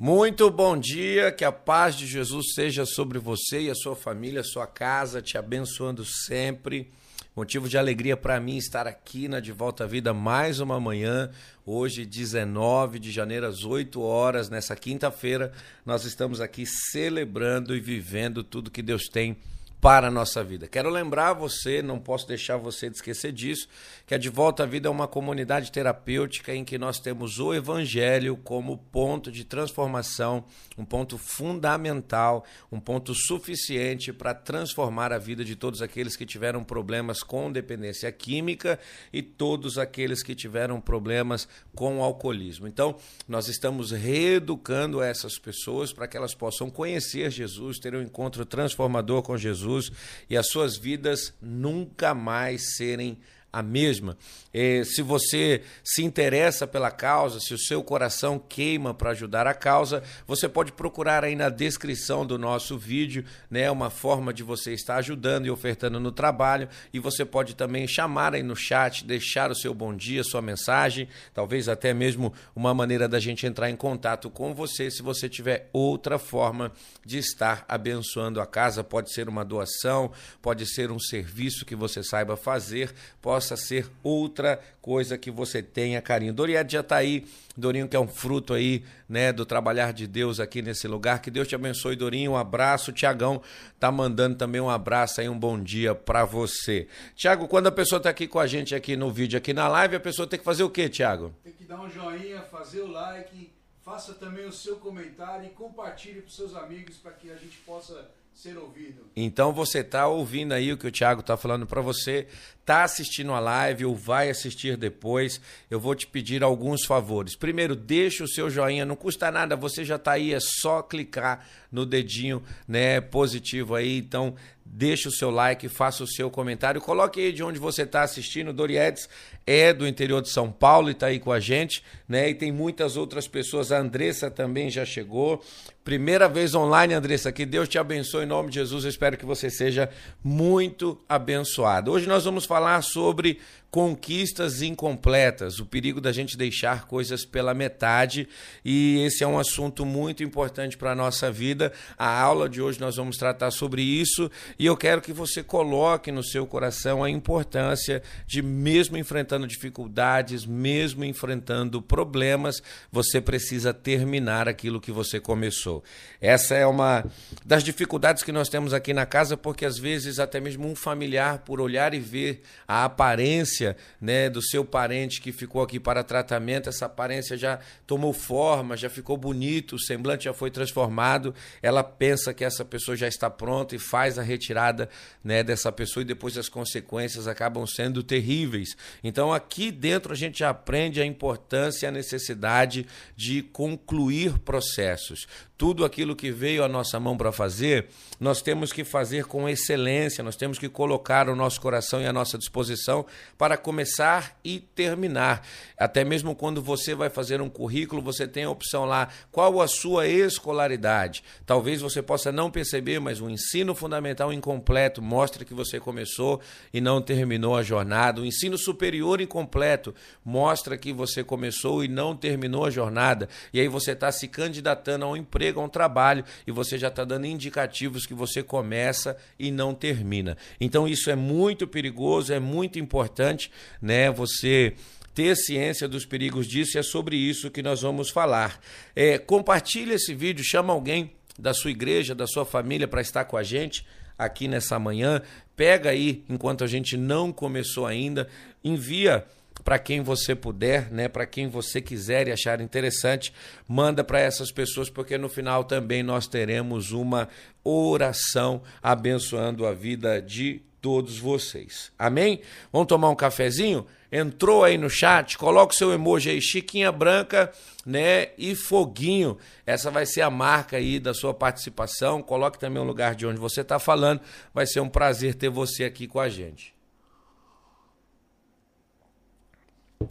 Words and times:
Muito 0.00 0.48
bom 0.48 0.78
dia, 0.78 1.32
que 1.32 1.44
a 1.44 1.50
paz 1.50 1.96
de 1.96 2.06
Jesus 2.06 2.54
seja 2.54 2.86
sobre 2.86 3.18
você 3.18 3.62
e 3.62 3.70
a 3.70 3.74
sua 3.74 3.96
família, 3.96 4.42
a 4.42 4.44
sua 4.44 4.64
casa, 4.64 5.20
te 5.20 5.36
abençoando 5.36 6.04
sempre. 6.04 6.88
Motivo 7.34 7.68
de 7.68 7.76
alegria 7.76 8.16
para 8.16 8.38
mim 8.38 8.56
estar 8.56 8.86
aqui 8.86 9.26
na 9.26 9.40
De 9.40 9.50
Volta 9.50 9.82
à 9.82 9.86
Vida 9.88 10.14
mais 10.14 10.60
uma 10.60 10.78
manhã, 10.78 11.32
hoje 11.66 12.06
19 12.06 13.00
de 13.00 13.10
janeiro 13.10 13.44
às 13.44 13.64
8 13.64 14.00
horas, 14.00 14.48
nessa 14.48 14.76
quinta-feira, 14.76 15.52
nós 15.84 16.04
estamos 16.04 16.40
aqui 16.40 16.64
celebrando 16.64 17.74
e 17.74 17.80
vivendo 17.80 18.44
tudo 18.44 18.70
que 18.70 18.82
Deus 18.82 19.08
tem 19.08 19.36
para 19.80 20.08
a 20.08 20.10
nossa 20.10 20.42
vida. 20.42 20.66
Quero 20.66 20.90
lembrar 20.90 21.34
você, 21.34 21.80
não 21.80 22.00
posso 22.00 22.26
deixar 22.26 22.56
você 22.56 22.90
de 22.90 22.96
esquecer 22.96 23.32
disso, 23.32 23.68
que 24.06 24.14
a 24.14 24.18
De 24.18 24.28
Volta 24.28 24.64
à 24.64 24.66
Vida 24.66 24.88
é 24.88 24.90
uma 24.90 25.06
comunidade 25.06 25.70
terapêutica 25.70 26.52
em 26.52 26.64
que 26.64 26.76
nós 26.76 26.98
temos 26.98 27.38
o 27.38 27.54
Evangelho 27.54 28.36
como 28.36 28.76
ponto 28.76 29.30
de 29.30 29.44
transformação, 29.44 30.44
um 30.76 30.84
ponto 30.84 31.16
fundamental, 31.16 32.44
um 32.72 32.80
ponto 32.80 33.14
suficiente 33.14 34.12
para 34.12 34.34
transformar 34.34 35.12
a 35.12 35.18
vida 35.18 35.44
de 35.44 35.54
todos 35.54 35.80
aqueles 35.80 36.16
que 36.16 36.26
tiveram 36.26 36.64
problemas 36.64 37.22
com 37.22 37.50
dependência 37.52 38.10
química 38.10 38.80
e 39.12 39.22
todos 39.22 39.78
aqueles 39.78 40.24
que 40.24 40.34
tiveram 40.34 40.80
problemas 40.80 41.48
com 41.74 42.02
alcoolismo. 42.02 42.66
Então, 42.66 42.96
nós 43.28 43.46
estamos 43.46 43.92
reeducando 43.92 45.00
essas 45.00 45.38
pessoas 45.38 45.92
para 45.92 46.08
que 46.08 46.16
elas 46.16 46.34
possam 46.34 46.68
conhecer 46.68 47.30
Jesus, 47.30 47.78
ter 47.78 47.94
um 47.94 48.02
encontro 48.02 48.44
transformador 48.44 49.22
com 49.22 49.36
Jesus 49.36 49.67
Jesus 49.68 49.92
e 50.28 50.36
as 50.36 50.48
suas 50.48 50.76
vidas 50.76 51.34
nunca 51.40 52.14
mais 52.14 52.76
serem 52.76 53.18
a 53.52 53.62
mesma. 53.62 54.16
É, 54.52 54.82
se 54.84 55.02
você 55.02 55.62
se 55.82 56.02
interessa 56.02 56.66
pela 56.66 56.90
causa, 56.90 57.40
se 57.40 57.54
o 57.54 57.58
seu 57.58 57.82
coração 57.82 58.38
queima 58.38 58.92
para 58.92 59.10
ajudar 59.10 59.46
a 59.46 59.54
causa, 59.54 60.02
você 60.26 60.48
pode 60.48 60.72
procurar 60.72 61.24
aí 61.24 61.34
na 61.34 61.48
descrição 61.48 62.26
do 62.26 62.38
nosso 62.38 62.76
vídeo, 62.76 63.24
né, 63.50 63.70
uma 63.70 63.88
forma 63.88 64.32
de 64.32 64.42
você 64.42 64.72
estar 64.72 64.96
ajudando 64.96 65.46
e 65.46 65.50
ofertando 65.50 65.98
no 65.98 66.12
trabalho, 66.12 66.68
e 66.92 66.98
você 66.98 67.24
pode 67.24 67.54
também 67.54 67.86
chamar 67.86 68.34
aí 68.34 68.42
no 68.42 68.56
chat, 68.56 69.04
deixar 69.04 69.50
o 69.50 69.54
seu 69.54 69.72
bom 69.72 69.94
dia, 69.94 70.22
sua 70.24 70.42
mensagem, 70.42 71.08
talvez 71.32 71.68
até 71.68 71.94
mesmo 71.94 72.32
uma 72.54 72.74
maneira 72.74 73.08
da 73.08 73.18
gente 73.18 73.46
entrar 73.46 73.70
em 73.70 73.76
contato 73.76 74.28
com 74.28 74.54
você, 74.54 74.90
se 74.90 75.02
você 75.02 75.28
tiver 75.28 75.70
outra 75.72 76.18
forma 76.18 76.70
de 77.04 77.18
estar 77.18 77.64
abençoando 77.66 78.40
a 78.40 78.46
casa, 78.46 78.84
pode 78.84 79.12
ser 79.12 79.28
uma 79.28 79.44
doação, 79.44 80.12
pode 80.42 80.66
ser 80.66 80.90
um 80.90 80.98
serviço 80.98 81.64
que 81.64 81.74
você 81.74 82.02
saiba 82.02 82.36
fazer, 82.36 82.94
pode 83.22 83.37
possa 83.38 83.56
ser 83.56 83.88
outra 84.02 84.60
coisa 84.82 85.16
que 85.16 85.30
você 85.30 85.62
tenha 85.62 86.02
carinho. 86.02 86.32
Doriette 86.32 86.72
já 86.72 86.80
está 86.80 86.96
aí, 86.96 87.24
Dorinho 87.56 87.86
que 87.86 87.94
é 87.94 88.00
um 88.00 88.08
fruto 88.08 88.52
aí, 88.52 88.84
né, 89.08 89.32
do 89.32 89.46
trabalhar 89.46 89.92
de 89.92 90.08
Deus 90.08 90.40
aqui 90.40 90.60
nesse 90.60 90.88
lugar. 90.88 91.22
Que 91.22 91.30
Deus 91.30 91.46
te 91.46 91.54
abençoe, 91.54 91.94
Dorinho. 91.94 92.32
Um 92.32 92.36
abraço. 92.36 92.92
Tiagão 92.92 93.40
tá 93.78 93.92
mandando 93.92 94.36
também 94.36 94.60
um 94.60 94.68
abraço 94.68 95.20
aí, 95.20 95.28
um 95.28 95.38
bom 95.38 95.56
dia 95.56 95.94
para 95.94 96.24
você. 96.24 96.88
Tiago, 97.14 97.46
quando 97.46 97.68
a 97.68 97.72
pessoa 97.72 97.98
está 97.98 98.10
aqui 98.10 98.26
com 98.26 98.40
a 98.40 98.46
gente 98.48 98.74
aqui 98.74 98.96
no 98.96 99.08
vídeo, 99.08 99.38
aqui 99.38 99.52
na 99.52 99.68
live, 99.68 99.94
a 99.94 100.00
pessoa 100.00 100.26
tem 100.26 100.36
que 100.36 100.44
fazer 100.44 100.64
o 100.64 100.70
quê, 100.70 100.88
Tiago? 100.88 101.32
Tem 101.44 101.52
que 101.52 101.62
dar 101.62 101.80
um 101.80 101.88
joinha, 101.88 102.42
fazer 102.42 102.80
o 102.80 102.88
like, 102.88 103.52
faça 103.84 104.14
também 104.14 104.46
o 104.46 104.52
seu 104.52 104.78
comentário 104.78 105.46
e 105.46 105.50
compartilhe 105.50 106.22
para 106.22 106.30
seus 106.32 106.56
amigos 106.56 106.96
para 106.96 107.12
que 107.12 107.30
a 107.30 107.36
gente 107.36 107.56
possa 107.58 108.10
ser 108.38 108.56
ouvido. 108.56 109.10
Então 109.16 109.52
você 109.52 109.80
está 109.80 110.06
ouvindo 110.06 110.52
aí 110.52 110.72
o 110.72 110.78
que 110.78 110.86
o 110.86 110.92
Thiago 110.92 111.22
está 111.22 111.36
falando 111.36 111.66
para 111.66 111.80
você, 111.80 112.28
está 112.60 112.84
assistindo 112.84 113.32
a 113.32 113.40
live 113.40 113.84
ou 113.84 113.96
vai 113.96 114.30
assistir 114.30 114.76
depois, 114.76 115.40
eu 115.68 115.80
vou 115.80 115.92
te 115.92 116.06
pedir 116.06 116.44
alguns 116.44 116.84
favores. 116.84 117.34
Primeiro, 117.34 117.74
deixa 117.74 118.22
o 118.22 118.28
seu 118.28 118.48
joinha, 118.48 118.86
não 118.86 118.94
custa 118.94 119.32
nada, 119.32 119.56
você 119.56 119.84
já 119.84 119.96
está 119.96 120.12
aí, 120.12 120.32
é 120.32 120.38
só 120.38 120.82
clicar 120.82 121.44
no 121.72 121.84
dedinho 121.84 122.40
né, 122.68 123.00
positivo 123.00 123.74
aí. 123.74 123.98
Então, 123.98 124.36
deixa 124.70 125.08
o 125.08 125.12
seu 125.12 125.30
like, 125.30 125.68
faça 125.68 126.04
o 126.04 126.06
seu 126.06 126.30
comentário, 126.30 126.80
coloque 126.80 127.20
aí 127.20 127.32
de 127.32 127.42
onde 127.42 127.58
você 127.58 127.82
está 127.82 128.02
assistindo. 128.02 128.52
Dorietes 128.52 129.08
é 129.46 129.72
do 129.72 129.86
interior 129.86 130.20
de 130.20 130.28
São 130.28 130.52
Paulo 130.52 130.88
e 130.88 130.92
está 130.92 131.06
aí 131.06 131.18
com 131.18 131.32
a 131.32 131.40
gente, 131.40 131.82
né? 132.06 132.28
E 132.28 132.34
tem 132.34 132.52
muitas 132.52 132.96
outras 132.96 133.26
pessoas. 133.26 133.72
A 133.72 133.78
Andressa 133.78 134.30
também 134.30 134.70
já 134.70 134.84
chegou. 134.84 135.42
Primeira 135.82 136.28
vez 136.28 136.54
online, 136.54 136.92
Andressa. 136.92 137.32
Que 137.32 137.46
Deus 137.46 137.68
te 137.68 137.78
abençoe 137.78 138.24
em 138.24 138.26
nome 138.26 138.50
de 138.50 138.56
Jesus. 138.56 138.84
Eu 138.84 138.90
espero 138.90 139.16
que 139.16 139.24
você 139.24 139.48
seja 139.48 139.88
muito 140.22 141.00
abençoado. 141.08 141.90
Hoje 141.90 142.06
nós 142.06 142.24
vamos 142.24 142.44
falar 142.44 142.82
sobre 142.82 143.40
conquistas 143.70 144.62
incompletas, 144.62 145.58
o 145.58 145.66
perigo 145.66 146.00
da 146.00 146.10
gente 146.10 146.38
deixar 146.38 146.86
coisas 146.86 147.24
pela 147.24 147.52
metade, 147.52 148.26
e 148.64 149.02
esse 149.04 149.22
é 149.22 149.26
um 149.26 149.38
assunto 149.38 149.84
muito 149.84 150.22
importante 150.22 150.76
para 150.76 150.92
a 150.92 150.94
nossa 150.94 151.30
vida. 151.30 151.72
A 151.96 152.20
aula 152.20 152.48
de 152.48 152.62
hoje 152.62 152.80
nós 152.80 152.96
vamos 152.96 153.18
tratar 153.18 153.50
sobre 153.50 153.82
isso, 153.82 154.30
e 154.58 154.64
eu 154.64 154.76
quero 154.76 155.02
que 155.02 155.12
você 155.12 155.42
coloque 155.42 156.10
no 156.10 156.22
seu 156.22 156.46
coração 156.46 157.04
a 157.04 157.10
importância 157.10 158.02
de, 158.26 158.40
mesmo 158.40 158.96
enfrentando 158.96 159.46
dificuldades, 159.46 160.46
mesmo 160.46 161.04
enfrentando 161.04 161.82
problemas, 161.82 162.62
você 162.90 163.20
precisa 163.20 163.74
terminar 163.74 164.48
aquilo 164.48 164.80
que 164.80 164.90
você 164.90 165.20
começou. 165.20 165.84
Essa 166.22 166.54
é 166.54 166.66
uma 166.66 167.04
das 167.44 167.62
dificuldades 167.62 168.22
que 168.22 168.32
nós 168.32 168.48
temos 168.48 168.72
aqui 168.72 168.94
na 168.94 169.04
casa, 169.04 169.36
porque 169.36 169.66
às 169.66 169.78
vezes 169.78 170.18
até 170.18 170.40
mesmo 170.40 170.66
um 170.66 170.74
familiar, 170.74 171.40
por 171.40 171.60
olhar 171.60 171.92
e 171.92 172.00
ver 172.00 172.40
a 172.66 172.84
aparência, 172.84 173.57
aparência 173.58 173.76
né, 174.00 174.30
do 174.30 174.40
seu 174.40 174.64
parente 174.64 175.20
que 175.20 175.32
ficou 175.32 175.62
aqui 175.62 175.80
para 175.80 176.04
tratamento, 176.04 176.68
essa 176.68 176.86
aparência 176.86 177.36
já 177.36 177.58
tomou 177.86 178.12
forma, 178.12 178.76
já 178.76 178.88
ficou 178.88 179.16
bonito, 179.16 179.74
o 179.76 179.80
semblante 179.80 180.24
já 180.24 180.32
foi 180.32 180.50
transformado, 180.50 181.34
ela 181.62 181.82
pensa 181.82 182.32
que 182.32 182.44
essa 182.44 182.64
pessoa 182.64 182.96
já 182.96 183.08
está 183.08 183.28
pronta 183.28 183.74
e 183.74 183.78
faz 183.78 184.18
a 184.18 184.22
retirada 184.22 184.88
né, 185.22 185.42
dessa 185.42 185.72
pessoa 185.72 186.02
e 186.02 186.06
depois 186.06 186.36
as 186.38 186.48
consequências 186.48 187.26
acabam 187.26 187.66
sendo 187.66 188.02
terríveis. 188.02 188.76
Então 189.02 189.32
aqui 189.32 189.70
dentro 189.70 190.12
a 190.12 190.16
gente 190.16 190.44
aprende 190.44 191.00
a 191.00 191.06
importância 191.06 191.86
e 191.86 191.88
a 191.88 191.92
necessidade 191.92 192.86
de 193.16 193.42
concluir 193.42 194.38
processos 194.38 195.26
tudo 195.58 195.84
aquilo 195.84 196.14
que 196.14 196.30
veio 196.30 196.62
à 196.62 196.68
nossa 196.68 197.00
mão 197.00 197.16
para 197.16 197.32
fazer, 197.32 197.88
nós 198.20 198.40
temos 198.40 198.72
que 198.72 198.84
fazer 198.84 199.24
com 199.24 199.48
excelência, 199.48 200.22
nós 200.22 200.36
temos 200.36 200.56
que 200.56 200.68
colocar 200.68 201.28
o 201.28 201.34
nosso 201.34 201.60
coração 201.60 202.00
e 202.00 202.06
a 202.06 202.12
nossa 202.12 202.38
disposição 202.38 203.04
para 203.36 203.47
começar 203.56 204.36
e 204.44 204.58
terminar. 204.58 205.46
Até 205.76 206.04
mesmo 206.04 206.34
quando 206.34 206.60
você 206.60 206.94
vai 206.94 207.08
fazer 207.08 207.40
um 207.40 207.48
currículo, 207.48 208.02
você 208.02 208.26
tem 208.26 208.44
a 208.44 208.50
opção 208.50 208.84
lá, 208.84 209.08
qual 209.30 209.60
a 209.60 209.68
sua 209.68 210.06
escolaridade. 210.06 211.22
Talvez 211.46 211.80
você 211.80 212.02
possa 212.02 212.32
não 212.32 212.50
perceber, 212.50 212.98
mas 212.98 213.20
o 213.20 213.30
ensino 213.30 213.74
fundamental 213.74 214.32
incompleto 214.32 215.00
mostra 215.00 215.44
que 215.44 215.54
você 215.54 215.78
começou 215.78 216.40
e 216.72 216.80
não 216.80 217.00
terminou 217.00 217.56
a 217.56 217.62
jornada. 217.62 218.20
O 218.20 218.26
ensino 218.26 218.58
superior 218.58 219.20
incompleto 219.20 219.94
mostra 220.24 220.76
que 220.76 220.92
você 220.92 221.22
começou 221.22 221.84
e 221.84 221.88
não 221.88 222.16
terminou 222.16 222.64
a 222.64 222.70
jornada. 222.70 223.28
E 223.52 223.60
aí 223.60 223.68
você 223.68 223.92
está 223.92 224.10
se 224.10 224.26
candidatando 224.26 225.04
a 225.04 225.08
um 225.08 225.16
emprego, 225.16 225.60
a 225.60 225.64
um 225.64 225.68
trabalho, 225.68 226.24
e 226.46 226.50
você 226.50 226.76
já 226.76 226.88
está 226.88 227.04
dando 227.04 227.26
indicativos 227.26 228.06
que 228.06 228.14
você 228.14 228.42
começa 228.42 229.16
e 229.38 229.50
não 229.50 229.74
termina. 229.74 230.36
Então 230.60 230.88
isso 230.88 231.10
é 231.10 231.14
muito 231.14 231.66
perigoso, 231.66 232.32
é 232.32 232.40
muito 232.40 232.78
importante, 232.78 233.37
né? 233.80 234.10
Você 234.10 234.74
ter 235.14 235.34
ciência 235.36 235.88
dos 235.88 236.06
perigos 236.06 236.46
disso 236.46 236.76
e 236.76 236.78
é 236.78 236.82
sobre 236.82 237.16
isso 237.16 237.50
que 237.50 237.62
nós 237.62 237.82
vamos 237.82 238.08
falar. 238.08 238.60
É, 238.94 239.18
compartilhe 239.18 239.94
esse 239.94 240.14
vídeo, 240.14 240.44
chama 240.44 240.72
alguém 240.72 241.10
da 241.38 241.52
sua 241.52 241.70
igreja, 241.70 242.14
da 242.14 242.26
sua 242.26 242.44
família 242.44 242.86
para 242.86 243.00
estar 243.00 243.24
com 243.24 243.36
a 243.36 243.42
gente 243.42 243.84
aqui 244.16 244.46
nessa 244.46 244.78
manhã. 244.78 245.20
Pega 245.56 245.90
aí, 245.90 246.24
enquanto 246.28 246.62
a 246.62 246.66
gente 246.66 246.96
não 246.96 247.32
começou 247.32 247.86
ainda, 247.86 248.28
envia 248.62 249.24
para 249.64 249.78
quem 249.78 250.00
você 250.00 250.34
puder, 250.34 250.90
né, 250.90 251.08
para 251.08 251.26
quem 251.26 251.48
você 251.48 251.80
quiser 251.80 252.28
e 252.28 252.32
achar 252.32 252.60
interessante, 252.60 253.32
manda 253.66 254.04
para 254.04 254.20
essas 254.20 254.52
pessoas, 254.52 254.88
porque 254.88 255.18
no 255.18 255.28
final 255.28 255.64
também 255.64 256.02
nós 256.02 256.26
teremos 256.26 256.92
uma 256.92 257.28
oração 257.64 258.62
abençoando 258.82 259.66
a 259.66 259.72
vida 259.72 260.22
de 260.22 260.62
todos 260.80 261.18
vocês. 261.18 261.92
Amém? 261.98 262.40
Vamos 262.72 262.88
tomar 262.88 263.10
um 263.10 263.16
cafezinho? 263.16 263.86
Entrou 264.10 264.64
aí 264.64 264.78
no 264.78 264.88
chat, 264.88 265.36
coloca 265.36 265.74
o 265.74 265.76
seu 265.76 265.92
emoji 265.92 266.30
aí, 266.30 266.40
Chiquinha 266.40 266.90
Branca, 266.90 267.52
né, 267.84 268.30
e 268.38 268.54
Foguinho. 268.54 269.36
Essa 269.66 269.90
vai 269.90 270.06
ser 270.06 270.22
a 270.22 270.30
marca 270.30 270.78
aí 270.78 270.98
da 270.98 271.12
sua 271.12 271.34
participação. 271.34 272.22
Coloque 272.22 272.58
também 272.58 272.82
o 272.82 272.86
lugar 272.86 273.14
de 273.14 273.26
onde 273.26 273.38
você 273.38 273.60
está 273.60 273.78
falando. 273.78 274.20
Vai 274.54 274.66
ser 274.66 274.80
um 274.80 274.88
prazer 274.88 275.34
ter 275.34 275.50
você 275.50 275.84
aqui 275.84 276.06
com 276.06 276.18
a 276.18 276.28
gente. 276.28 276.74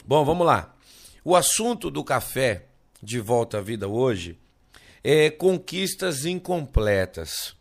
Bom, 0.06 0.24
vamos 0.24 0.46
lá. 0.46 0.75
O 1.24 1.36
assunto 1.36 1.90
do 1.90 2.04
café 2.04 2.66
de 3.02 3.19
volta 3.19 3.58
à 3.58 3.62
vida 3.62 3.88
hoje 3.88 4.38
é 5.04 5.31
conquistas 5.31 6.24
incompletas. 6.24 7.56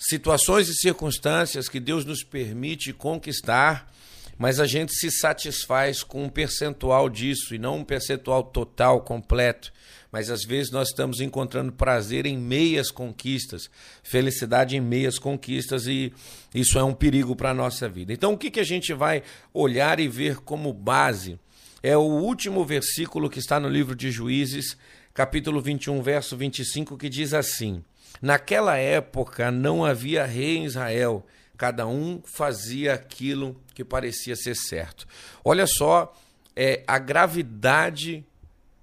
Situações 0.00 0.68
e 0.68 0.74
circunstâncias 0.74 1.68
que 1.68 1.80
Deus 1.80 2.04
nos 2.04 2.22
permite 2.22 2.92
conquistar, 2.92 3.92
mas 4.38 4.60
a 4.60 4.66
gente 4.66 4.94
se 4.94 5.10
satisfaz 5.10 6.04
com 6.04 6.22
um 6.22 6.28
percentual 6.28 7.10
disso 7.10 7.52
e 7.52 7.58
não 7.58 7.78
um 7.78 7.84
percentual 7.84 8.44
total, 8.44 9.00
completo. 9.00 9.72
mas 10.12 10.30
às 10.30 10.44
vezes 10.44 10.70
nós 10.70 10.90
estamos 10.90 11.20
encontrando 11.20 11.72
prazer 11.72 12.26
em 12.26 12.38
meias 12.38 12.92
conquistas, 12.92 13.68
felicidade 14.04 14.76
em 14.76 14.80
meias 14.80 15.18
conquistas 15.18 15.88
e 15.88 16.12
isso 16.54 16.78
é 16.78 16.84
um 16.84 16.94
perigo 16.94 17.34
para 17.34 17.50
a 17.50 17.54
nossa 17.54 17.88
vida. 17.88 18.12
Então, 18.12 18.34
o 18.34 18.38
que, 18.38 18.52
que 18.52 18.60
a 18.60 18.64
gente 18.64 18.94
vai 18.94 19.24
olhar 19.52 19.98
e 19.98 20.06
ver 20.06 20.36
como 20.36 20.72
base? 20.72 21.40
É 21.82 21.96
o 21.96 22.02
último 22.02 22.64
versículo 22.64 23.28
que 23.28 23.40
está 23.40 23.58
no 23.58 23.68
livro 23.68 23.96
de 23.96 24.12
Juízes, 24.12 24.76
capítulo 25.12 25.60
21, 25.60 26.00
verso 26.02 26.36
25, 26.36 26.96
que 26.96 27.08
diz 27.08 27.34
assim: 27.34 27.82
Naquela 28.20 28.76
época 28.76 29.50
não 29.50 29.84
havia 29.84 30.26
rei 30.26 30.56
em 30.58 30.64
Israel, 30.64 31.24
cada 31.56 31.86
um 31.86 32.20
fazia 32.24 32.94
aquilo 32.94 33.60
que 33.74 33.84
parecia 33.84 34.36
ser 34.36 34.54
certo. 34.54 35.06
Olha 35.44 35.66
só 35.66 36.14
é, 36.54 36.82
a 36.86 36.98
gravidade 36.98 38.24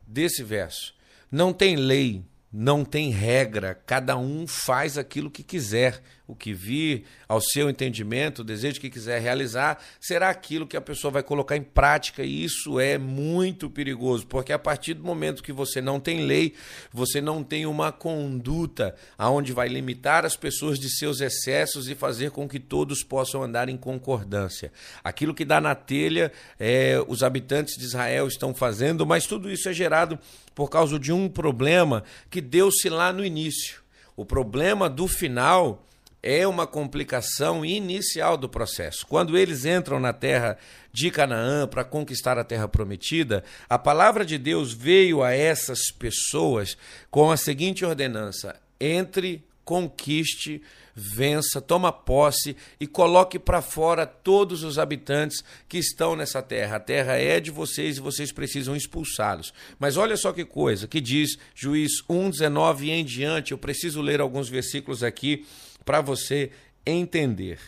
desse 0.06 0.44
verso. 0.44 0.94
Não 1.32 1.52
tem 1.52 1.76
lei, 1.76 2.24
não 2.52 2.86
tem 2.86 3.10
regra, 3.10 3.82
cada 3.86 4.18
um 4.18 4.48
faz 4.48 4.98
aquilo 4.98 5.30
que 5.30 5.44
quiser 5.44 6.02
o 6.28 6.36
que 6.36 6.54
vir 6.54 7.06
ao 7.28 7.40
seu 7.40 7.70
entendimento, 7.70 8.40
o 8.40 8.44
desejo 8.44 8.80
que 8.80 8.90
quiser 8.90 9.22
realizar, 9.22 9.80
será 10.00 10.30
aquilo 10.30 10.66
que 10.66 10.78
a 10.78 10.82
pessoa 10.82 11.12
vai 11.12 11.24
colocar 11.24 11.56
em 11.56 11.62
prática 11.62 12.24
e 12.24 12.44
isso 12.44 12.80
é 12.80 12.98
muito 12.98 13.70
perigoso, 13.70 14.26
porque 14.26 14.52
a 14.52 14.60
partir 14.60 14.96
do 14.96 15.04
momento 15.04 15.44
que 15.44 15.54
você 15.54 15.82
não 15.82 16.00
tem 16.00 16.26
lei, 16.26 16.54
você 16.92 17.22
não 17.22 17.44
tem 17.44 17.66
uma 17.66 17.92
conduta 17.92 18.96
aonde 19.18 19.54
vai 19.54 19.68
limitar 19.68 20.26
as 20.26 20.36
pessoas 20.36 20.80
de 20.80 20.90
seus 20.90 21.22
excessos 21.22 21.90
e 21.90 21.96
fazer 21.96 22.32
com 22.32 22.48
que 22.48 22.60
todos 22.60 23.04
possam 23.04 23.44
andar 23.44 23.70
em 23.70 23.78
concordância. 23.78 24.72
Aquilo 25.04 25.34
que 25.34 25.46
dá 25.46 25.62
na 25.62 25.76
telha, 25.76 26.32
é, 26.60 27.04
os 27.08 27.22
habitantes 27.22 27.78
de 27.78 27.86
Israel 27.86 28.28
estão 28.28 28.54
fazendo, 28.54 29.06
mas 29.06 29.28
tudo 29.28 29.52
isso 29.52 29.70
é 29.70 29.74
gerado 29.74 30.18
por 30.54 30.70
causa 30.70 30.98
de 30.98 31.12
um 31.12 31.28
problema 31.28 32.04
que 32.30 32.42
deu-se 32.42 32.90
lá 32.90 33.12
no 33.12 33.24
início. 33.24 33.84
O 34.16 34.26
problema 34.26 34.90
do 34.90 35.08
final 35.08 35.86
é 36.26 36.48
uma 36.48 36.66
complicação 36.66 37.64
inicial 37.64 38.36
do 38.36 38.50
processo. 38.50 39.06
Quando 39.06 39.38
eles 39.38 39.64
entram 39.64 40.00
na 40.00 40.12
terra 40.12 40.58
de 40.92 41.12
Canaã 41.12 41.68
para 41.68 41.84
conquistar 41.84 42.40
a 42.40 42.44
terra 42.44 42.68
prometida, 42.68 43.44
a 43.70 43.78
palavra 43.78 44.26
de 44.26 44.40
Deus 44.40 44.74
veio 44.74 45.22
a 45.22 45.32
essas 45.32 45.92
pessoas 45.92 46.76
com 47.12 47.30
a 47.30 47.38
seguinte 47.38 47.86
ordenança: 47.86 48.60
entre, 48.80 49.46
conquiste, 49.64 50.64
vença, 50.96 51.62
toma 51.62 51.92
posse 51.92 52.58
e 52.80 52.88
coloque 52.88 53.38
para 53.38 53.62
fora 53.62 54.08
todos 54.08 54.64
os 54.64 54.80
habitantes 54.80 55.44
que 55.70 55.78
estão 55.78 56.16
nessa 56.16 56.42
terra. 56.42 56.78
A 56.78 56.80
terra 56.80 57.18
é 57.18 57.40
de 57.40 57.52
vocês 57.52 57.98
e 57.98 58.02
vocês 58.02 58.32
precisam 58.32 58.76
expulsá-los. 58.76 59.54
Mas 59.78 59.96
olha 59.96 60.18
só 60.18 60.34
que 60.34 60.44
coisa, 60.44 60.88
que 60.88 61.00
diz 61.00 61.38
Juiz 61.54 62.02
1:19 62.10 62.86
e 62.86 62.90
em 62.90 63.06
diante, 63.06 63.52
eu 63.52 63.60
preciso 63.60 64.02
ler 64.02 64.20
alguns 64.20 64.50
versículos 64.50 65.04
aqui 65.04 65.46
para 65.86 66.02
você 66.02 66.52
entender. 66.86 67.60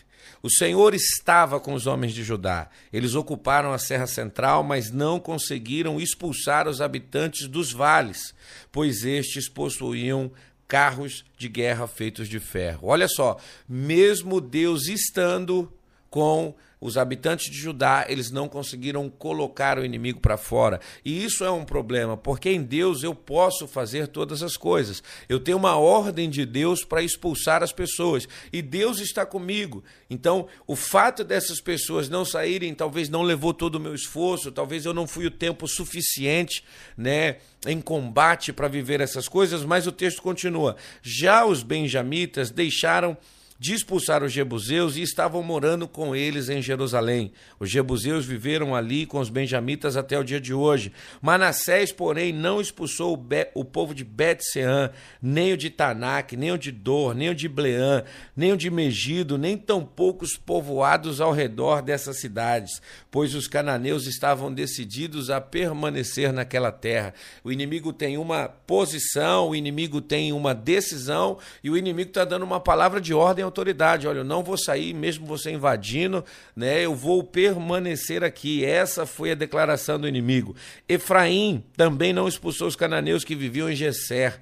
O 0.42 0.50
Senhor 0.50 0.94
estava 0.94 1.60
com 1.60 1.74
os 1.74 1.88
homens 1.88 2.14
de 2.14 2.24
Judá. 2.24 2.69
Eles 2.92 3.16
ocuparam 3.16 3.72
a 3.72 3.78
Serra 3.78 4.08
Central, 4.08 4.64
mas 4.64 4.92
não 4.92 5.19
conseguiram 5.19 6.00
expulsar 6.00 6.68
os 6.68 6.81
habitantes 6.81 7.48
dos 7.48 7.72
vales, 7.72 8.34
pois 8.72 9.04
estes 9.04 9.50
possuíam 9.50 10.31
carros 10.68 11.24
de 11.38 11.48
guerra 11.48 11.88
feitos 11.88 12.28
de 12.28 12.40
ferro. 12.40 12.88
Olha 12.88 13.08
só, 13.08 13.38
mesmo 13.68 14.42
Deus 14.42 14.88
estando 14.88 15.72
com 16.10 16.54
os 16.79 16.97
habitantes 16.97 17.50
de 17.50 17.57
Judá, 17.57 18.06
eles 18.07 18.29
não 18.31 18.47
conseguiram 18.47 19.09
colocar 19.09 19.79
o 19.79 19.85
inimigo 19.85 20.19
para 20.19 20.38
fora. 20.38 20.79
E 21.03 21.24
isso 21.24 21.44
é 21.44 21.50
um 21.50 21.65
problema, 21.65 22.15
porque 22.15 22.50
em 22.50 22.62
Deus 22.62 23.03
eu 23.03 23.15
posso 23.15 23.68
fazer 23.68 24.07
todas 24.07 24.44
as 24.44 24.56
coisas. 24.56 25.01
Eu 25.27 25.39
tenho 25.39 25.57
uma 25.57 25.75
ordem 25.75 26.29
de 26.29 26.45
Deus 26.45 26.83
para 26.83 27.01
expulsar 27.01 27.63
as 27.63 27.71
pessoas, 27.71 28.27
e 28.53 28.62
Deus 28.62 29.00
está 29.00 29.25
comigo. 29.25 29.83
Então, 30.09 30.47
o 30.68 30.75
fato 30.75 31.24
dessas 31.24 31.59
pessoas 31.59 32.09
não 32.09 32.24
saírem, 32.24 32.74
talvez 32.74 33.09
não 33.09 33.24
levou 33.24 33.53
todo 33.53 33.75
o 33.75 33.79
meu 33.79 33.95
esforço, 33.95 34.51
talvez 34.51 34.85
eu 34.85 34.94
não 34.94 35.07
fui 35.07 35.25
o 35.25 35.31
tempo 35.31 35.68
suficiente, 35.68 36.63
né, 36.95 37.38
em 37.65 37.81
combate 37.81 38.53
para 38.53 38.68
viver 38.68 39.01
essas 39.01 39.27
coisas, 39.27 39.63
mas 39.65 39.88
o 39.88 39.91
texto 39.91 40.21
continua. 40.21 40.75
Já 41.01 41.45
os 41.45 41.63
benjamitas 41.63 42.51
deixaram 42.51 43.18
de 43.59 43.74
expulsar 43.74 44.24
os 44.24 44.31
jebuseus 44.31 44.98
e 44.98 45.01
estavam 45.01 45.42
morando 45.42 45.88
com 45.88 46.15
eles 46.15 46.48
em 46.48 46.62
Jerusalém. 46.62 47.31
Os 47.59 47.69
jebuseus 47.69 48.25
viveram 48.25 48.75
ali 48.75 49.06
com 49.06 49.19
os 49.19 49.30
benjamitas 49.30 49.98
até 49.98 50.18
o 50.19 50.24
dia 50.24 50.39
de 50.39 50.54
hoje. 50.54 50.92
Manassés, 51.21 51.92
porém, 51.92 52.31
não 52.31 52.62
expulsou 52.62 53.13
o, 53.13 53.18
Be 53.18 53.48
o 53.56 53.65
povo 53.65 53.95
de 53.95 54.04
Bet-Sean, 54.04 54.92
nem 55.21 55.54
o 55.54 55.57
de 55.57 55.69
Tanak, 55.69 56.38
nem 56.38 56.51
o 56.51 56.57
de 56.57 56.71
Dor, 56.71 57.15
nem 57.15 57.30
o 57.30 57.36
de 57.36 57.48
Bleã, 57.48 58.04
nem 58.36 58.51
o 58.51 58.57
de 58.57 58.69
Megido, 58.69 59.38
nem 59.38 59.57
tampouco 59.57 60.24
os 60.24 60.38
povoados 60.38 61.19
ao 61.19 61.31
redor 61.31 61.81
dessas 61.81 62.19
cidades, 62.19 62.81
pois 63.10 63.33
os 63.33 63.48
cananeus 63.48 64.06
estavam 64.06 64.53
decididos 64.53 65.30
a 65.30 65.42
permanecer 65.42 66.31
naquela 66.31 66.71
terra. 66.71 67.13
O 67.44 67.51
inimigo 67.51 67.92
tem 67.92 68.18
uma 68.18 68.48
posição, 68.48 69.50
o 69.50 69.56
inimigo 69.56 70.00
tem 70.00 70.31
uma 70.31 70.53
decisão 70.53 71.39
e 71.63 71.69
o 71.69 71.77
inimigo 71.77 72.10
está 72.10 72.24
dando 72.24 72.44
uma 72.44 72.60
palavra 72.60 73.01
de 73.01 73.13
ordem 73.13 73.47
autoridade. 73.48 74.08
Olha, 74.08 74.20
eu 74.20 74.24
não 74.24 74.44
vou 74.44 74.58
sair, 74.58 74.94
mesmo 74.94 75.26
você 75.26 75.52
invadindo, 75.52 76.24
né? 76.56 76.84
Eu 76.84 76.96
vou 76.96 77.24
permanecer 77.24 78.24
aqui. 78.24 78.64
Essa 78.64 79.06
foi 79.06 79.32
a 79.32 79.36
declaração 79.36 80.00
do 80.00 80.08
inimigo. 80.08 80.56
Efraim 80.88 81.64
também 81.76 82.14
não 82.14 82.28
expulsou 82.28 82.68
os 82.68 82.76
cananeus 82.76 83.24
que 83.24 83.36
viviam 83.36 83.70
em 83.70 83.76
Gesser. 83.76 84.40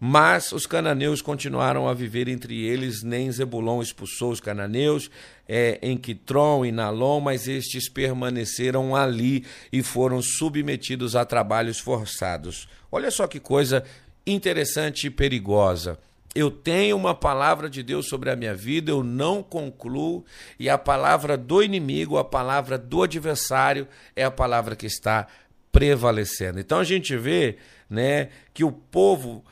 Mas 0.00 0.52
os 0.52 0.64
cananeus 0.64 1.20
continuaram 1.20 1.88
a 1.88 1.94
viver 1.94 2.28
entre 2.28 2.64
eles, 2.64 3.02
nem 3.02 3.30
Zebulon 3.32 3.82
expulsou 3.82 4.30
os 4.30 4.40
cananeus, 4.40 5.10
é, 5.46 5.76
em 5.82 5.96
Quitron 5.96 6.64
e 6.64 6.70
Nalon, 6.70 7.18
mas 7.18 7.48
estes 7.48 7.88
permaneceram 7.88 8.94
ali 8.94 9.44
e 9.72 9.82
foram 9.82 10.22
submetidos 10.22 11.16
a 11.16 11.24
trabalhos 11.24 11.80
forçados. 11.80 12.68
Olha 12.92 13.10
só 13.10 13.26
que 13.26 13.40
coisa 13.40 13.82
interessante 14.24 15.08
e 15.08 15.10
perigosa 15.10 15.98
eu 16.38 16.50
tenho 16.50 16.96
uma 16.96 17.14
palavra 17.14 17.68
de 17.68 17.82
Deus 17.82 18.08
sobre 18.08 18.30
a 18.30 18.36
minha 18.36 18.54
vida, 18.54 18.92
eu 18.92 19.02
não 19.02 19.42
concluo, 19.42 20.24
e 20.58 20.70
a 20.70 20.78
palavra 20.78 21.36
do 21.36 21.62
inimigo, 21.62 22.16
a 22.16 22.24
palavra 22.24 22.78
do 22.78 23.02
adversário, 23.02 23.88
é 24.14 24.22
a 24.22 24.30
palavra 24.30 24.76
que 24.76 24.86
está 24.86 25.26
prevalecendo. 25.72 26.60
Então 26.60 26.78
a 26.78 26.84
gente 26.84 27.16
vê 27.16 27.56
né, 27.90 28.28
que 28.54 28.62
o 28.62 28.70
povo 28.70 29.44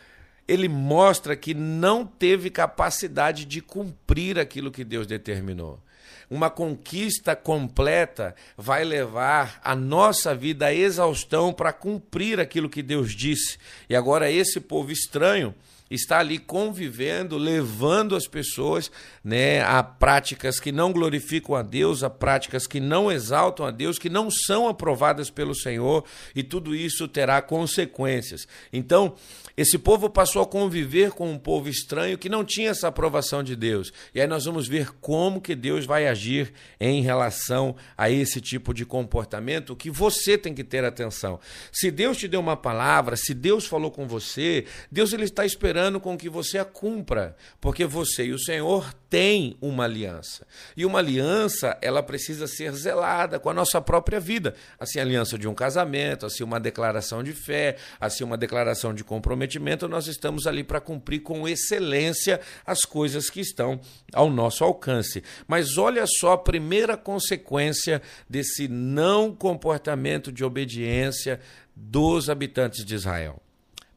ele 0.46 0.68
mostra 0.68 1.34
que 1.34 1.54
não 1.54 2.06
teve 2.06 2.50
capacidade 2.50 3.44
de 3.44 3.60
cumprir 3.60 4.38
aquilo 4.38 4.70
que 4.70 4.84
Deus 4.84 5.08
determinou. 5.08 5.82
Uma 6.30 6.50
conquista 6.50 7.34
completa 7.34 8.34
vai 8.56 8.84
levar 8.84 9.60
a 9.62 9.74
nossa 9.74 10.36
vida 10.36 10.66
à 10.66 10.74
exaustão 10.74 11.52
para 11.52 11.72
cumprir 11.72 12.38
aquilo 12.38 12.70
que 12.70 12.82
Deus 12.82 13.12
disse. 13.12 13.58
E 13.88 13.96
agora 13.96 14.30
esse 14.30 14.60
povo 14.60 14.92
estranho 14.92 15.52
está 15.90 16.18
ali 16.18 16.38
convivendo, 16.38 17.38
levando 17.38 18.16
as 18.16 18.26
pessoas 18.26 18.90
né, 19.22 19.62
a 19.62 19.82
práticas 19.82 20.58
que 20.58 20.72
não 20.72 20.92
glorificam 20.92 21.54
a 21.54 21.62
Deus, 21.62 22.02
a 22.02 22.10
práticas 22.10 22.66
que 22.66 22.80
não 22.80 23.10
exaltam 23.10 23.64
a 23.64 23.70
Deus, 23.70 23.98
que 23.98 24.10
não 24.10 24.30
são 24.30 24.68
aprovadas 24.68 25.30
pelo 25.30 25.54
Senhor, 25.54 26.04
e 26.34 26.42
tudo 26.42 26.74
isso 26.74 27.06
terá 27.06 27.40
consequências. 27.40 28.48
Então, 28.72 29.14
esse 29.56 29.78
povo 29.78 30.10
passou 30.10 30.42
a 30.42 30.46
conviver 30.46 31.12
com 31.12 31.30
um 31.30 31.38
povo 31.38 31.66
estranho 31.70 32.18
que 32.18 32.28
não 32.28 32.44
tinha 32.44 32.70
essa 32.70 32.88
aprovação 32.88 33.42
de 33.42 33.56
Deus. 33.56 33.90
E 34.14 34.20
aí 34.20 34.26
nós 34.26 34.44
vamos 34.44 34.68
ver 34.68 34.90
como 35.00 35.40
que 35.40 35.54
Deus 35.54 35.86
vai 35.86 36.06
agir 36.06 36.52
em 36.78 37.00
relação 37.00 37.74
a 37.96 38.10
esse 38.10 38.38
tipo 38.38 38.74
de 38.74 38.84
comportamento 38.84 39.74
que 39.74 39.90
você 39.90 40.36
tem 40.36 40.52
que 40.52 40.62
ter 40.62 40.84
atenção. 40.84 41.40
Se 41.72 41.90
Deus 41.90 42.18
te 42.18 42.28
deu 42.28 42.38
uma 42.38 42.56
palavra, 42.56 43.16
se 43.16 43.32
Deus 43.32 43.64
falou 43.64 43.90
com 43.90 44.06
você, 44.06 44.66
Deus 44.92 45.14
ele 45.14 45.24
está 45.24 45.46
esperando 45.46 45.98
com 45.98 46.18
que 46.18 46.28
você 46.28 46.58
a 46.58 46.64
cumpra, 46.64 47.34
porque 47.58 47.86
você 47.86 48.26
e 48.26 48.32
o 48.32 48.38
Senhor 48.38 48.92
têm 49.08 49.56
uma 49.62 49.84
aliança. 49.84 50.46
E 50.76 50.84
uma 50.84 50.98
aliança, 50.98 51.78
ela 51.80 52.02
precisa 52.02 52.46
ser 52.46 52.74
zelada 52.74 53.38
com 53.38 53.48
a 53.48 53.54
nossa 53.54 53.80
própria 53.80 54.20
vida. 54.20 54.54
Assim, 54.78 54.98
a 54.98 55.02
aliança 55.02 55.38
de 55.38 55.48
um 55.48 55.54
casamento, 55.54 56.26
assim 56.26 56.44
uma 56.44 56.60
declaração 56.60 57.22
de 57.22 57.32
fé, 57.32 57.76
assim 57.98 58.22
uma 58.22 58.36
declaração 58.36 58.92
de 58.92 59.02
comprometimento 59.02 59.45
comprometimento, 59.46 59.88
nós 59.88 60.06
estamos 60.06 60.46
ali 60.46 60.62
para 60.64 60.80
cumprir 60.80 61.20
com 61.20 61.48
excelência 61.48 62.40
as 62.66 62.80
coisas 62.80 63.30
que 63.30 63.40
estão 63.40 63.80
ao 64.12 64.28
nosso 64.28 64.64
alcance. 64.64 65.22
Mas 65.46 65.78
olha 65.78 66.04
só 66.06 66.32
a 66.32 66.38
primeira 66.38 66.96
consequência 66.96 68.02
desse 68.28 68.68
não 68.68 69.34
comportamento 69.34 70.32
de 70.32 70.44
obediência 70.44 71.40
dos 71.74 72.28
habitantes 72.28 72.84
de 72.84 72.94
Israel. 72.94 73.40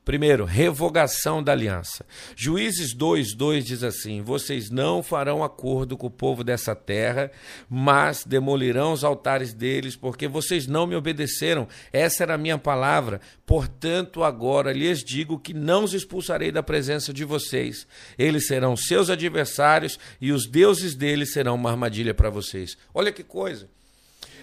Primeiro, 0.10 0.44
revogação 0.44 1.44
da 1.44 1.52
aliança. 1.52 2.04
Juízes 2.36 2.96
2, 2.96 3.36
2 3.36 3.64
diz 3.64 3.84
assim: 3.84 4.24
Vocês 4.24 4.72
não 4.72 5.04
farão 5.04 5.44
acordo 5.44 5.96
com 5.96 6.08
o 6.08 6.10
povo 6.10 6.44
dessa 6.44 6.74
terra, 6.74 7.30
mas 7.70 8.26
demolirão 8.26 8.92
os 8.92 9.04
altares 9.04 9.54
deles, 9.54 9.96
porque 9.96 10.28
vocês 10.28 10.66
não 10.66 10.88
me 10.88 10.96
obedeceram. 10.96 11.68
Essa 11.94 12.24
era 12.24 12.34
a 12.34 12.40
minha 12.40 12.58
palavra. 12.58 13.22
Portanto, 13.46 14.24
agora 14.24 14.74
lhes 14.74 15.04
digo 15.04 15.38
que 15.38 15.54
não 15.54 15.84
os 15.84 15.94
expulsarei 15.94 16.52
da 16.52 16.64
presença 16.64 17.14
de 17.14 17.24
vocês. 17.24 17.86
Eles 18.18 18.48
serão 18.48 18.76
seus 18.76 19.12
adversários 19.12 20.00
e 20.20 20.32
os 20.32 20.48
deuses 20.48 20.96
deles 20.96 21.34
serão 21.34 21.54
uma 21.54 21.70
armadilha 21.70 22.16
para 22.16 22.32
vocês. 22.32 22.76
Olha 22.96 23.12
que 23.12 23.22
coisa. 23.24 23.70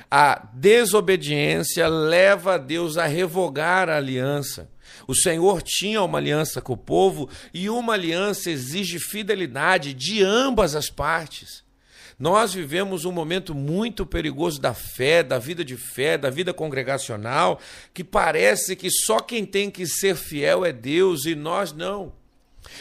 A 0.08 0.48
desobediência 0.54 1.88
leva 1.88 2.56
Deus 2.56 2.96
a 2.96 3.06
revogar 3.06 3.88
a 3.88 3.96
aliança. 3.96 4.75
O 5.06 5.14
Senhor 5.14 5.62
tinha 5.62 6.02
uma 6.02 6.18
aliança 6.18 6.60
com 6.60 6.72
o 6.72 6.76
povo 6.76 7.28
e 7.52 7.68
uma 7.70 7.94
aliança 7.94 8.50
exige 8.50 8.98
fidelidade 8.98 9.94
de 9.94 10.22
ambas 10.22 10.74
as 10.74 10.90
partes. 10.90 11.64
Nós 12.18 12.54
vivemos 12.54 13.04
um 13.04 13.12
momento 13.12 13.54
muito 13.54 14.06
perigoso 14.06 14.58
da 14.58 14.72
fé, 14.72 15.22
da 15.22 15.38
vida 15.38 15.62
de 15.62 15.76
fé, 15.76 16.16
da 16.16 16.30
vida 16.30 16.54
congregacional, 16.54 17.60
que 17.92 18.02
parece 18.02 18.74
que 18.74 18.90
só 18.90 19.20
quem 19.20 19.44
tem 19.44 19.70
que 19.70 19.86
ser 19.86 20.16
fiel 20.16 20.64
é 20.64 20.72
Deus 20.72 21.26
e 21.26 21.34
nós 21.34 21.74
não. 21.74 22.15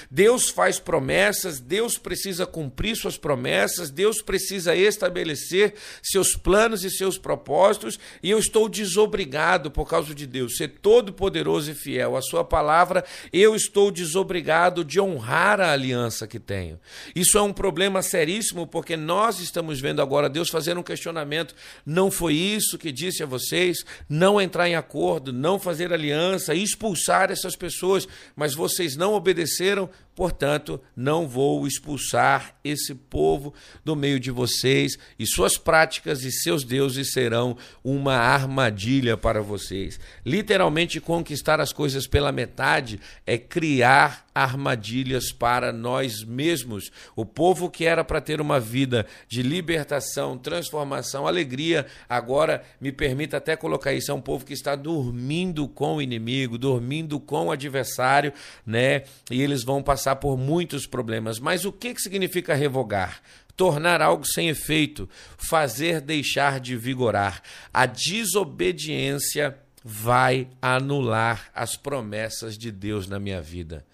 Deus 0.09 0.49
faz 0.49 0.79
promessas, 0.79 1.59
Deus 1.59 1.97
precisa 1.97 2.45
cumprir 2.45 2.95
suas 2.95 3.17
promessas, 3.17 3.89
Deus 3.89 4.21
precisa 4.21 4.75
estabelecer 4.75 5.73
seus 6.01 6.35
planos 6.35 6.83
e 6.83 6.89
seus 6.89 7.17
propósitos, 7.17 7.99
e 8.21 8.29
eu 8.29 8.39
estou 8.39 8.69
desobrigado 8.69 9.69
por 9.71 9.87
causa 9.87 10.13
de 10.13 10.25
Deus. 10.25 10.57
Ser 10.57 10.69
todo-poderoso 10.81 11.71
e 11.71 11.75
fiel 11.75 12.15
à 12.15 12.21
sua 12.21 12.43
palavra, 12.43 13.03
eu 13.31 13.55
estou 13.55 13.91
desobrigado 13.91 14.83
de 14.83 14.99
honrar 14.99 15.59
a 15.59 15.71
aliança 15.71 16.27
que 16.27 16.39
tenho. 16.39 16.79
Isso 17.15 17.37
é 17.37 17.41
um 17.41 17.53
problema 17.53 18.01
seríssimo 18.01 18.67
porque 18.67 18.95
nós 18.95 19.39
estamos 19.39 19.79
vendo 19.81 20.01
agora 20.01 20.29
Deus 20.29 20.49
fazer 20.49 20.77
um 20.77 20.83
questionamento, 20.83 21.55
não 21.85 22.09
foi 22.09 22.33
isso 22.35 22.77
que 22.77 22.91
disse 22.91 23.23
a 23.23 23.25
vocês, 23.25 23.85
não 24.07 24.39
entrar 24.39 24.69
em 24.69 24.75
acordo, 24.75 25.33
não 25.33 25.59
fazer 25.59 25.91
aliança, 25.91 26.53
expulsar 26.53 27.31
essas 27.31 27.55
pessoas, 27.55 28.07
mas 28.35 28.53
vocês 28.53 28.95
não 28.95 29.13
obedeceram 29.13 29.75
perderam 29.75 29.89
portanto, 30.15 30.79
não 30.95 31.27
vou 31.27 31.67
expulsar 31.67 32.55
esse 32.63 32.95
povo 32.95 33.53
do 33.84 33.95
meio 33.95 34.19
de 34.19 34.31
vocês, 34.31 34.98
e 35.19 35.25
suas 35.25 35.57
práticas 35.57 36.24
e 36.24 36.31
seus 36.31 36.63
deuses 36.63 37.12
serão 37.12 37.57
uma 37.84 38.15
armadilha 38.15 39.17
para 39.17 39.41
vocês. 39.41 40.00
Literalmente, 40.25 41.01
conquistar 41.01 41.60
as 41.60 41.74
coisas 41.74 42.07
pela 42.07 42.31
metade 42.31 43.00
é 43.25 43.38
criar 43.38 44.25
armadilhas 44.34 45.31
para 45.31 45.72
nós 45.72 46.24
mesmos. 46.24 46.91
O 47.15 47.25
povo 47.25 47.69
que 47.69 47.86
era 47.86 48.03
para 48.03 48.19
ter 48.19 48.41
uma 48.41 48.60
vida 48.60 49.05
de 49.29 49.41
libertação, 49.41 50.38
transformação, 50.38 51.25
alegria, 51.25 51.86
agora 52.10 52.62
me 52.81 52.91
permita 52.91 53.38
até 53.38 53.55
colocar 53.55 53.93
isso, 53.93 54.12
é 54.12 54.13
um 54.13 54.22
povo 54.22 54.45
que 54.45 54.53
está 54.53 54.75
dormindo 54.75 55.67
com 55.67 55.95
o 55.95 56.01
inimigo, 56.01 56.57
dormindo 56.57 57.19
com 57.19 57.48
o 57.48 57.51
adversário, 57.51 58.34
né? 58.65 59.03
E 59.31 59.41
eles 59.41 59.63
vão 59.63 59.81
passar 59.81 60.04
por 60.13 60.38
muitos 60.38 60.85
problemas. 60.85 61.39
Mas 61.39 61.63
o 61.63 61.71
que, 61.71 61.93
que 61.93 62.01
significa 62.01 62.53
revogar? 62.53 63.21
tornar 63.55 64.01
algo 64.01 64.25
sem 64.25 64.50
efeito, 64.50 65.09
fazer 65.38 66.01
deixar 66.01 66.59
de 66.59 66.75
vigorar. 66.75 67.41
A 67.74 67.85
desobediência 67.85 69.57
vai 69.83 70.47
anular 70.62 71.50
as 71.53 71.75
promessas 71.77 72.57
de 72.57 72.71
Deus 72.71 73.07
na 73.07 73.19
minha 73.19 73.41
vida. 73.41 73.85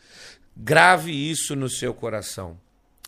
Grave 0.55 1.11
isso 1.11 1.55
no 1.55 1.69
seu 1.69 1.93
coração. 1.93 2.57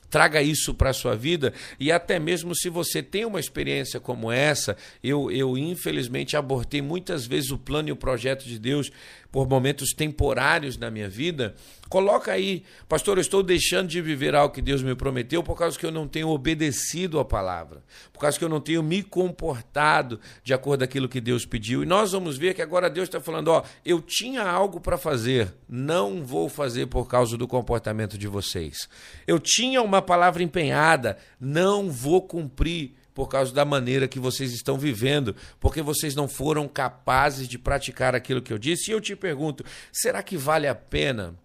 Traga 0.09 0.43
isso 0.43 0.75
para 0.75 0.91
a 0.91 0.93
sua 0.93 1.15
vida 1.15 1.51
e 1.79 1.91
até 1.91 2.19
mesmo 2.19 2.55
se 2.55 2.69
você 2.69 3.01
tem 3.01 3.25
uma 3.25 3.39
experiência 3.39 3.99
como 3.99 4.31
essa, 4.31 4.77
eu, 5.03 5.31
eu 5.31 5.57
infelizmente 5.57 6.37
abortei 6.37 6.83
muitas 6.83 7.25
vezes 7.25 7.49
o 7.49 7.57
plano 7.57 7.89
e 7.89 7.91
o 7.91 7.95
projeto 7.95 8.45
de 8.45 8.59
Deus 8.59 8.91
por 9.33 9.49
momentos 9.49 9.89
temporários 9.93 10.77
na 10.77 10.91
minha 10.91 11.09
vida, 11.09 11.55
coloca 11.89 12.31
aí, 12.31 12.63
pastor, 12.87 13.17
eu 13.17 13.21
estou 13.21 13.41
deixando 13.41 13.87
de 13.87 13.99
viver 13.99 14.35
algo 14.35 14.53
que 14.53 14.61
Deus 14.61 14.83
me 14.83 14.93
prometeu 14.93 15.41
por 15.41 15.57
causa 15.57 15.77
que 15.77 15.83
eu 15.83 15.91
não 15.91 16.07
tenho 16.07 16.29
obedecido 16.29 17.19
a 17.19 17.25
palavra, 17.25 17.81
por 18.13 18.19
causa 18.19 18.37
que 18.37 18.45
eu 18.45 18.49
não 18.49 18.61
tenho 18.61 18.83
me 18.83 19.01
comportado 19.01 20.19
de 20.43 20.53
acordo 20.53 20.81
com 20.81 20.83
aquilo 20.83 21.09
que 21.09 21.19
Deus 21.19 21.47
pediu. 21.47 21.81
E 21.81 21.85
nós 21.87 22.11
vamos 22.11 22.37
ver 22.37 22.53
que 22.53 22.61
agora 22.61 22.91
Deus 22.91 23.07
está 23.07 23.19
falando: 23.19 23.47
ó, 23.47 23.63
eu 23.83 23.99
tinha 23.99 24.43
algo 24.43 24.79
para 24.79 24.99
fazer, 24.99 25.51
não 25.67 26.23
vou 26.23 26.47
fazer 26.47 26.85
por 26.85 27.07
causa 27.07 27.35
do 27.35 27.47
comportamento 27.47 28.19
de 28.19 28.27
vocês. 28.27 28.87
Eu 29.25 29.39
tinha 29.39 29.81
uma 29.81 29.99
palavra 29.99 30.43
empenhada, 30.43 31.17
não 31.39 31.89
vou 31.89 32.21
cumprir 32.21 32.93
por 33.13 33.27
causa 33.27 33.53
da 33.53 33.63
maneira 33.63 34.07
que 34.07 34.19
vocês 34.19 34.53
estão 34.53 34.77
vivendo, 34.77 35.35
porque 35.59 35.81
vocês 35.81 36.15
não 36.15 36.27
foram 36.27 36.67
capazes 36.67 37.47
de 37.47 37.57
praticar 37.57 38.15
aquilo 38.15 38.41
que 38.41 38.51
eu 38.51 38.57
disse. 38.57 38.89
E 38.89 38.93
eu 38.93 39.01
te 39.01 39.15
pergunto: 39.15 39.63
será 39.91 40.23
que 40.23 40.35
vale 40.35 40.67
a 40.67 40.75
pena 40.75 41.35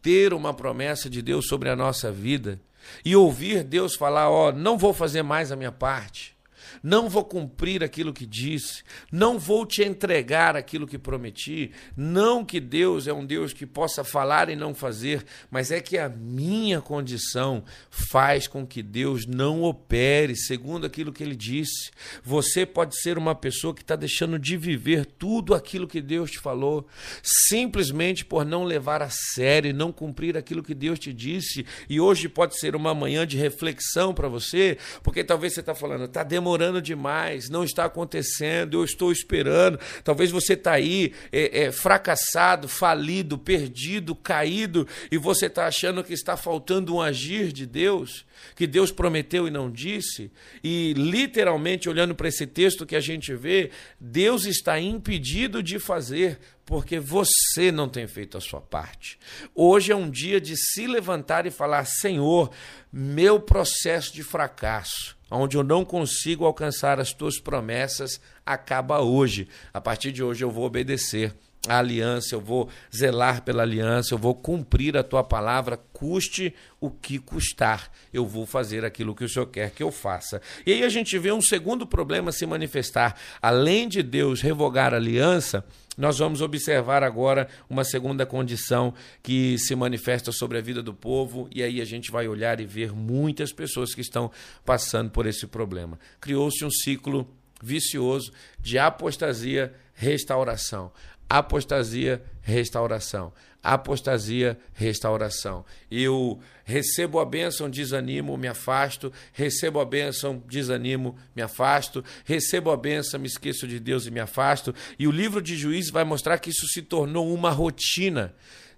ter 0.00 0.34
uma 0.34 0.52
promessa 0.52 1.08
de 1.08 1.22
Deus 1.22 1.46
sobre 1.46 1.68
a 1.68 1.76
nossa 1.76 2.10
vida 2.10 2.60
e 3.04 3.14
ouvir 3.14 3.62
Deus 3.62 3.94
falar: 3.94 4.28
Ó, 4.28 4.48
oh, 4.48 4.52
não 4.52 4.76
vou 4.76 4.92
fazer 4.92 5.22
mais 5.22 5.52
a 5.52 5.56
minha 5.56 5.72
parte? 5.72 6.34
Não 6.82 7.08
vou 7.08 7.24
cumprir 7.24 7.82
aquilo 7.82 8.12
que 8.12 8.26
disse, 8.26 8.82
não 9.10 9.38
vou 9.38 9.66
te 9.66 9.82
entregar 9.82 10.56
aquilo 10.56 10.86
que 10.86 10.98
prometi. 10.98 11.72
Não 11.96 12.44
que 12.44 12.60
Deus 12.60 13.06
é 13.06 13.12
um 13.12 13.24
Deus 13.24 13.52
que 13.52 13.66
possa 13.66 14.04
falar 14.04 14.48
e 14.48 14.56
não 14.56 14.74
fazer, 14.74 15.24
mas 15.50 15.70
é 15.70 15.80
que 15.80 15.98
a 15.98 16.08
minha 16.08 16.80
condição 16.80 17.64
faz 17.90 18.46
com 18.46 18.66
que 18.66 18.82
Deus 18.82 19.26
não 19.26 19.62
opere 19.62 20.36
segundo 20.36 20.86
aquilo 20.86 21.12
que 21.12 21.22
ele 21.22 21.36
disse. 21.36 21.90
Você 22.22 22.64
pode 22.64 23.00
ser 23.00 23.18
uma 23.18 23.34
pessoa 23.34 23.74
que 23.74 23.82
está 23.82 23.96
deixando 23.96 24.38
de 24.38 24.56
viver 24.56 25.06
tudo 25.06 25.54
aquilo 25.54 25.86
que 25.86 26.00
Deus 26.00 26.30
te 26.30 26.38
falou, 26.38 26.86
simplesmente 27.22 28.24
por 28.24 28.44
não 28.44 28.64
levar 28.64 29.02
a 29.02 29.10
sério 29.10 29.70
e 29.70 29.72
não 29.72 29.92
cumprir 29.92 30.36
aquilo 30.36 30.62
que 30.62 30.74
Deus 30.74 30.98
te 30.98 31.12
disse. 31.12 31.66
E 31.88 32.00
hoje 32.00 32.28
pode 32.28 32.58
ser 32.58 32.76
uma 32.76 32.94
manhã 32.94 33.26
de 33.26 33.36
reflexão 33.36 34.14
para 34.14 34.28
você, 34.28 34.78
porque 35.02 35.24
talvez 35.24 35.54
você 35.54 35.60
está 35.60 35.74
falando, 35.74 36.04
está 36.04 36.22
demorando 36.22 36.61
demorando 36.62 36.80
demais, 36.80 37.48
não 37.48 37.64
está 37.64 37.86
acontecendo, 37.86 38.78
eu 38.78 38.84
estou 38.84 39.10
esperando. 39.10 39.78
Talvez 40.04 40.30
você 40.30 40.52
está 40.52 40.72
aí 40.72 41.12
é, 41.32 41.64
é, 41.64 41.72
fracassado, 41.72 42.68
falido, 42.68 43.36
perdido, 43.36 44.14
caído, 44.14 44.86
e 45.10 45.18
você 45.18 45.46
está 45.46 45.66
achando 45.66 46.04
que 46.04 46.12
está 46.12 46.36
faltando 46.36 46.94
um 46.94 47.00
agir 47.00 47.52
de 47.52 47.66
Deus, 47.66 48.24
que 48.54 48.66
Deus 48.66 48.92
prometeu 48.92 49.48
e 49.48 49.50
não 49.50 49.70
disse. 49.70 50.30
E 50.62 50.94
literalmente, 50.96 51.88
olhando 51.88 52.14
para 52.14 52.28
esse 52.28 52.46
texto 52.46 52.86
que 52.86 52.94
a 52.94 53.00
gente 53.00 53.34
vê, 53.34 53.70
Deus 54.00 54.44
está 54.46 54.78
impedido 54.78 55.62
de 55.62 55.78
fazer 55.80 56.38
porque 56.64 57.00
você 57.00 57.72
não 57.72 57.88
tem 57.88 58.06
feito 58.06 58.38
a 58.38 58.40
sua 58.40 58.60
parte. 58.60 59.18
Hoje 59.52 59.90
é 59.90 59.96
um 59.96 60.08
dia 60.08 60.40
de 60.40 60.56
se 60.56 60.86
levantar 60.86 61.44
e 61.44 61.50
falar: 61.50 61.84
Senhor, 61.84 62.52
meu 62.92 63.40
processo 63.40 64.14
de 64.14 64.22
fracasso 64.22 65.20
onde 65.32 65.56
eu 65.56 65.62
não 65.62 65.84
consigo 65.84 66.44
alcançar 66.44 67.00
as 67.00 67.12
tuas 67.12 67.38
promessas, 67.40 68.20
acaba 68.44 69.00
hoje. 69.00 69.48
A 69.72 69.80
partir 69.80 70.12
de 70.12 70.22
hoje 70.22 70.44
eu 70.44 70.50
vou 70.50 70.64
obedecer 70.64 71.34
a 71.68 71.78
aliança, 71.78 72.34
eu 72.34 72.40
vou 72.40 72.68
zelar 72.94 73.42
pela 73.42 73.62
aliança, 73.62 74.14
eu 74.14 74.18
vou 74.18 74.34
cumprir 74.34 74.96
a 74.96 75.02
tua 75.02 75.22
palavra, 75.22 75.78
custe 75.92 76.52
o 76.80 76.90
que 76.90 77.18
custar. 77.18 77.90
Eu 78.12 78.26
vou 78.26 78.44
fazer 78.46 78.84
aquilo 78.84 79.14
que 79.14 79.24
o 79.24 79.28
Senhor 79.28 79.46
quer 79.46 79.70
que 79.70 79.82
eu 79.82 79.92
faça. 79.92 80.42
E 80.66 80.72
aí 80.72 80.82
a 80.82 80.88
gente 80.88 81.16
vê 81.18 81.30
um 81.30 81.40
segundo 81.40 81.86
problema 81.86 82.32
se 82.32 82.44
manifestar. 82.46 83.16
Além 83.40 83.88
de 83.88 84.02
Deus 84.02 84.40
revogar 84.40 84.92
a 84.92 84.96
aliança, 84.96 85.64
nós 85.96 86.18
vamos 86.18 86.40
observar 86.40 87.02
agora 87.02 87.48
uma 87.68 87.84
segunda 87.84 88.24
condição 88.24 88.94
que 89.22 89.58
se 89.58 89.74
manifesta 89.74 90.32
sobre 90.32 90.58
a 90.58 90.62
vida 90.62 90.82
do 90.82 90.94
povo, 90.94 91.48
e 91.54 91.62
aí 91.62 91.80
a 91.80 91.84
gente 91.84 92.10
vai 92.10 92.26
olhar 92.26 92.60
e 92.60 92.66
ver 92.66 92.92
muitas 92.92 93.52
pessoas 93.52 93.94
que 93.94 94.00
estão 94.00 94.30
passando 94.64 95.10
por 95.10 95.26
esse 95.26 95.46
problema. 95.46 95.98
Criou-se 96.20 96.64
um 96.64 96.70
ciclo 96.70 97.28
vicioso 97.62 98.32
de 98.60 98.78
apostasia, 98.78 99.72
restauração 99.94 100.90
apostasia, 101.32 102.22
restauração. 102.42 103.32
Apostasia, 103.62 104.58
restauração. 104.74 105.64
Eu 105.90 106.40
recebo 106.64 107.20
a 107.20 107.24
bênção, 107.24 107.70
desanimo, 107.70 108.36
me 108.36 108.48
afasto. 108.48 109.12
Recebo 109.32 109.78
a 109.78 109.84
bênção, 109.84 110.42
desanimo, 110.48 111.16
me 111.34 111.42
afasto. 111.42 112.04
Recebo 112.24 112.70
a 112.70 112.76
bênção, 112.76 113.20
me 113.20 113.26
esqueço 113.26 113.68
de 113.68 113.78
Deus 113.78 114.06
e 114.06 114.10
me 114.10 114.20
afasto. 114.20 114.74
E 114.98 115.06
o 115.06 115.12
livro 115.12 115.40
de 115.40 115.56
Juízes 115.56 115.90
vai 115.90 116.04
mostrar 116.04 116.38
que 116.38 116.50
isso 116.50 116.66
se 116.66 116.82
tornou 116.82 117.32
uma 117.32 117.50
rotina 117.50 118.34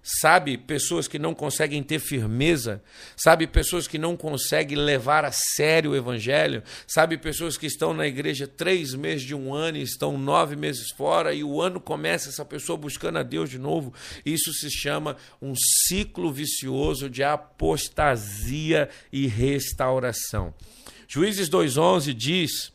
Sabe, 0.07 0.55
pessoas 0.55 1.07
que 1.07 1.17
não 1.17 1.33
conseguem 1.33 1.81
ter 1.81 1.97
firmeza, 1.97 2.79
sabe, 3.17 3.47
pessoas 3.47 3.87
que 3.87 3.97
não 3.97 4.15
conseguem 4.15 4.77
levar 4.77 5.25
a 5.25 5.31
sério 5.31 5.89
o 5.89 5.95
evangelho, 5.95 6.61
sabe, 6.85 7.17
pessoas 7.17 7.57
que 7.57 7.65
estão 7.65 7.91
na 7.91 8.05
igreja 8.05 8.45
três 8.45 8.93
meses 8.93 9.25
de 9.25 9.33
um 9.33 9.51
ano 9.51 9.79
e 9.79 9.81
estão 9.81 10.15
nove 10.15 10.55
meses 10.55 10.91
fora, 10.95 11.33
e 11.33 11.43
o 11.43 11.59
ano 11.59 11.79
começa 11.79 12.29
essa 12.29 12.45
pessoa 12.45 12.77
buscando 12.77 13.17
a 13.17 13.23
Deus 13.23 13.49
de 13.49 13.57
novo. 13.57 13.95
Isso 14.23 14.53
se 14.53 14.69
chama 14.69 15.17
um 15.41 15.55
ciclo 15.87 16.31
vicioso 16.31 17.09
de 17.09 17.23
apostasia 17.23 18.87
e 19.11 19.25
restauração. 19.25 20.53
Juízes 21.07 21.49
2,11 21.49 22.13
diz 22.13 22.71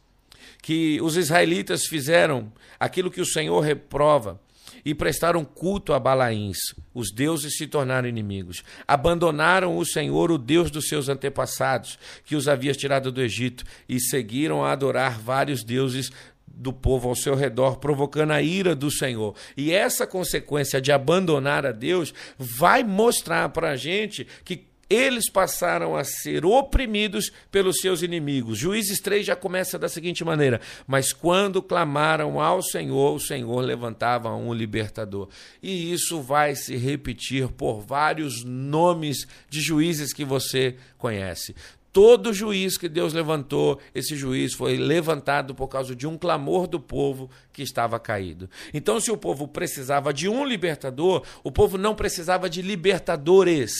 que 0.61 1.01
os 1.01 1.17
israelitas 1.17 1.87
fizeram 1.87 2.53
aquilo 2.81 3.09
que 3.09 3.21
o 3.21 3.27
Senhor 3.27 3.61
reprova 3.61 4.41
e 4.85 4.95
prestaram 4.95 5.45
culto 5.45 5.93
a 5.93 5.99
Balaíns. 5.99 6.59
Os 6.95 7.13
deuses 7.13 7.57
se 7.57 7.67
tornaram 7.67 8.09
inimigos. 8.09 8.63
Abandonaram 8.87 9.77
o 9.77 9.85
Senhor, 9.85 10.31
o 10.31 10.39
Deus 10.39 10.71
dos 10.71 10.89
seus 10.89 11.09
antepassados, 11.09 11.99
que 12.25 12.37
os 12.37 12.49
havia 12.49 12.73
tirado 12.73 13.13
do 13.13 13.21
Egito, 13.21 13.65
e 13.89 14.01
seguiram 14.01 14.65
a 14.65 14.73
adorar 14.73 15.19
vários 15.19 15.63
deuses 15.63 16.11
do 16.47 16.73
povo 16.73 17.09
ao 17.09 17.15
seu 17.15 17.35
redor, 17.35 17.79
provocando 17.79 18.33
a 18.33 18.43
ira 18.43 18.75
do 18.75 18.91
Senhor. 18.91 19.35
E 19.57 19.73
essa 19.73 20.07
consequência 20.07 20.81
de 20.81 20.93
abandonar 20.93 21.65
a 21.65 21.73
Deus 21.73 22.13
vai 22.39 22.85
mostrar 22.85 23.49
para 23.49 23.71
a 23.71 23.77
gente 23.77 24.27
que 24.45 24.70
eles 24.90 25.30
passaram 25.30 25.97
a 25.97 26.02
ser 26.02 26.44
oprimidos 26.44 27.30
pelos 27.49 27.76
seus 27.80 28.02
inimigos. 28.02 28.59
Juízes 28.59 28.99
3 29.00 29.25
já 29.25 29.37
começa 29.37 29.78
da 29.78 29.88
seguinte 29.88 30.25
maneira: 30.25 30.61
Mas 30.85 31.12
quando 31.12 31.62
clamaram 31.62 32.40
ao 32.40 32.61
Senhor, 32.61 33.14
o 33.14 33.20
Senhor 33.20 33.61
levantava 33.61 34.35
um 34.35 34.52
libertador. 34.52 35.28
E 35.62 35.92
isso 35.92 36.20
vai 36.20 36.56
se 36.56 36.76
repetir 36.76 37.49
por 37.49 37.80
vários 37.80 38.42
nomes 38.44 39.28
de 39.49 39.61
juízes 39.61 40.12
que 40.12 40.25
você 40.25 40.76
conhece. 40.99 41.54
Todo 41.92 42.32
juiz 42.32 42.78
que 42.78 42.88
Deus 42.88 43.12
levantou, 43.12 43.80
esse 43.92 44.14
juiz 44.14 44.54
foi 44.54 44.76
levantado 44.76 45.56
por 45.56 45.66
causa 45.66 45.94
de 45.94 46.06
um 46.06 46.16
clamor 46.16 46.68
do 46.68 46.78
povo 46.78 47.28
que 47.52 47.62
estava 47.62 47.99
caído. 47.99 48.49
Então, 48.73 49.00
se 49.00 49.11
o 49.11 49.16
povo 49.16 49.49
precisava 49.49 50.14
de 50.14 50.28
um 50.28 50.44
libertador, 50.44 51.25
o 51.42 51.50
povo 51.50 51.76
não 51.76 51.94
precisava 51.94 52.49
de 52.49 52.62
libertadores. 52.62 53.73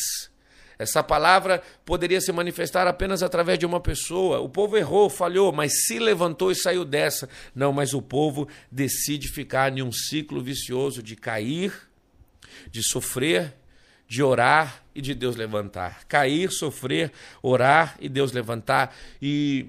Essa 0.81 1.03
palavra 1.03 1.63
poderia 1.85 2.23
se 2.23 2.33
manifestar 2.33 2.87
apenas 2.87 3.23
através 3.23 3.59
de 3.59 3.67
uma 3.67 3.81
pessoa. 3.81 4.41
O 4.41 4.49
povo 4.49 4.79
errou, 4.79 5.11
falhou, 5.11 5.53
mas 5.53 5.85
se 5.85 5.99
levantou 5.99 6.51
e 6.51 6.55
saiu 6.55 6.87
dessa. 6.87 7.29
Não, 7.55 7.71
mas 7.71 7.93
o 7.93 8.01
povo 8.01 8.49
decide 8.73 9.29
ficar 9.29 9.77
em 9.77 9.83
um 9.83 9.93
ciclo 9.93 10.43
vicioso 10.43 11.03
de 11.03 11.17
cair, 11.17 11.71
de 12.71 12.83
sofrer, 12.83 13.55
de 14.09 14.23
orar 14.23 14.83
e 14.95 15.03
de 15.03 15.15
Deus 15.15 15.37
levantar. 15.37 16.07
Cair, 16.09 16.51
sofrer, 16.51 17.13
orar 17.43 17.99
e 18.01 18.09
Deus 18.09 18.33
levantar. 18.33 18.97
E 19.21 19.67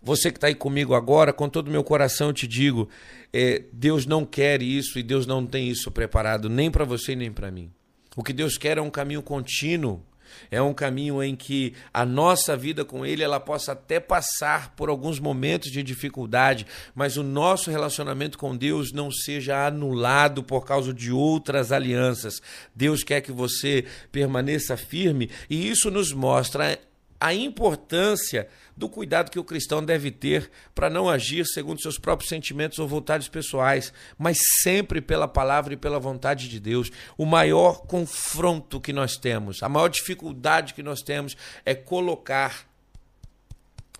você 0.00 0.30
que 0.30 0.36
está 0.36 0.46
aí 0.46 0.54
comigo 0.54 0.94
agora, 0.94 1.32
com 1.32 1.48
todo 1.48 1.66
o 1.66 1.72
meu 1.72 1.82
coração 1.82 2.28
eu 2.28 2.32
te 2.32 2.46
digo: 2.46 2.88
é, 3.32 3.64
Deus 3.72 4.06
não 4.06 4.24
quer 4.24 4.62
isso 4.62 4.96
e 4.96 5.02
Deus 5.02 5.26
não 5.26 5.44
tem 5.44 5.68
isso 5.68 5.90
preparado 5.90 6.48
nem 6.48 6.70
para 6.70 6.84
você 6.84 7.16
nem 7.16 7.32
para 7.32 7.50
mim. 7.50 7.68
O 8.16 8.22
que 8.22 8.32
Deus 8.32 8.56
quer 8.56 8.78
é 8.78 8.82
um 8.82 8.90
caminho 8.90 9.22
contínuo. 9.22 10.02
É 10.50 10.60
um 10.60 10.74
caminho 10.74 11.22
em 11.22 11.36
que 11.36 11.74
a 11.92 12.04
nossa 12.04 12.56
vida 12.56 12.84
com 12.84 13.04
Ele 13.04 13.22
ela 13.22 13.38
possa 13.38 13.72
até 13.72 14.00
passar 14.00 14.74
por 14.74 14.88
alguns 14.88 15.20
momentos 15.20 15.70
de 15.70 15.82
dificuldade, 15.82 16.66
mas 16.94 17.16
o 17.16 17.22
nosso 17.22 17.70
relacionamento 17.70 18.36
com 18.36 18.56
Deus 18.56 18.92
não 18.92 19.10
seja 19.10 19.66
anulado 19.66 20.42
por 20.42 20.64
causa 20.64 20.92
de 20.92 21.12
outras 21.12 21.72
alianças. 21.72 22.42
Deus 22.74 23.04
quer 23.04 23.20
que 23.20 23.32
você 23.32 23.84
permaneça 24.10 24.76
firme 24.76 25.30
e 25.48 25.68
isso 25.68 25.90
nos 25.90 26.12
mostra 26.12 26.78
a 27.24 27.32
importância 27.32 28.48
do 28.76 28.86
cuidado 28.86 29.30
que 29.30 29.38
o 29.38 29.44
cristão 29.44 29.82
deve 29.82 30.10
ter 30.10 30.50
para 30.74 30.90
não 30.90 31.08
agir 31.08 31.46
segundo 31.46 31.80
seus 31.80 31.98
próprios 31.98 32.28
sentimentos 32.28 32.78
ou 32.78 32.86
vontades 32.86 33.28
pessoais, 33.28 33.94
mas 34.18 34.36
sempre 34.62 35.00
pela 35.00 35.26
palavra 35.26 35.72
e 35.72 35.76
pela 35.78 35.98
vontade 35.98 36.50
de 36.50 36.60
Deus. 36.60 36.90
O 37.16 37.24
maior 37.24 37.86
confronto 37.86 38.78
que 38.78 38.92
nós 38.92 39.16
temos, 39.16 39.62
a 39.62 39.70
maior 39.70 39.88
dificuldade 39.88 40.74
que 40.74 40.82
nós 40.82 41.00
temos 41.00 41.34
é 41.64 41.74
colocar 41.74 42.66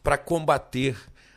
para 0.03 0.18
combater 0.18 0.94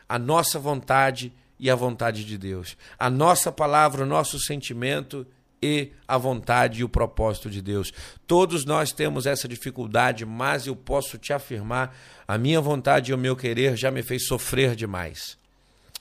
a 0.10 0.20
nossa 0.20 0.60
vontade 0.60 1.32
e 1.58 1.72
a 1.72 1.76
vontade 1.76 2.26
de 2.26 2.38
Deus. 2.38 2.76
A 3.00 3.10
nossa 3.10 3.50
palavra, 3.50 4.04
o 4.04 4.06
nosso 4.06 4.38
sentimento 4.40 5.26
e 5.62 5.92
a 6.08 6.18
vontade 6.18 6.82
e 6.82 6.84
o 6.84 6.90
propósito 6.90 7.50
de 7.50 7.62
Deus. 7.62 7.92
Todos 8.26 8.66
nós 8.66 8.92
temos 8.92 9.26
essa 9.26 9.48
dificuldade, 9.48 10.26
mas 10.26 10.68
eu 10.68 10.76
posso 10.76 11.18
te 11.18 11.34
afirmar: 11.34 11.96
a 12.28 12.38
minha 12.38 12.62
vontade 12.62 13.12
e 13.12 13.14
o 13.14 13.18
meu 13.18 13.36
querer 13.36 13.76
já 13.76 13.92
me 13.92 14.04
fez 14.04 14.28
sofrer 14.28 14.76
demais. 14.76 15.38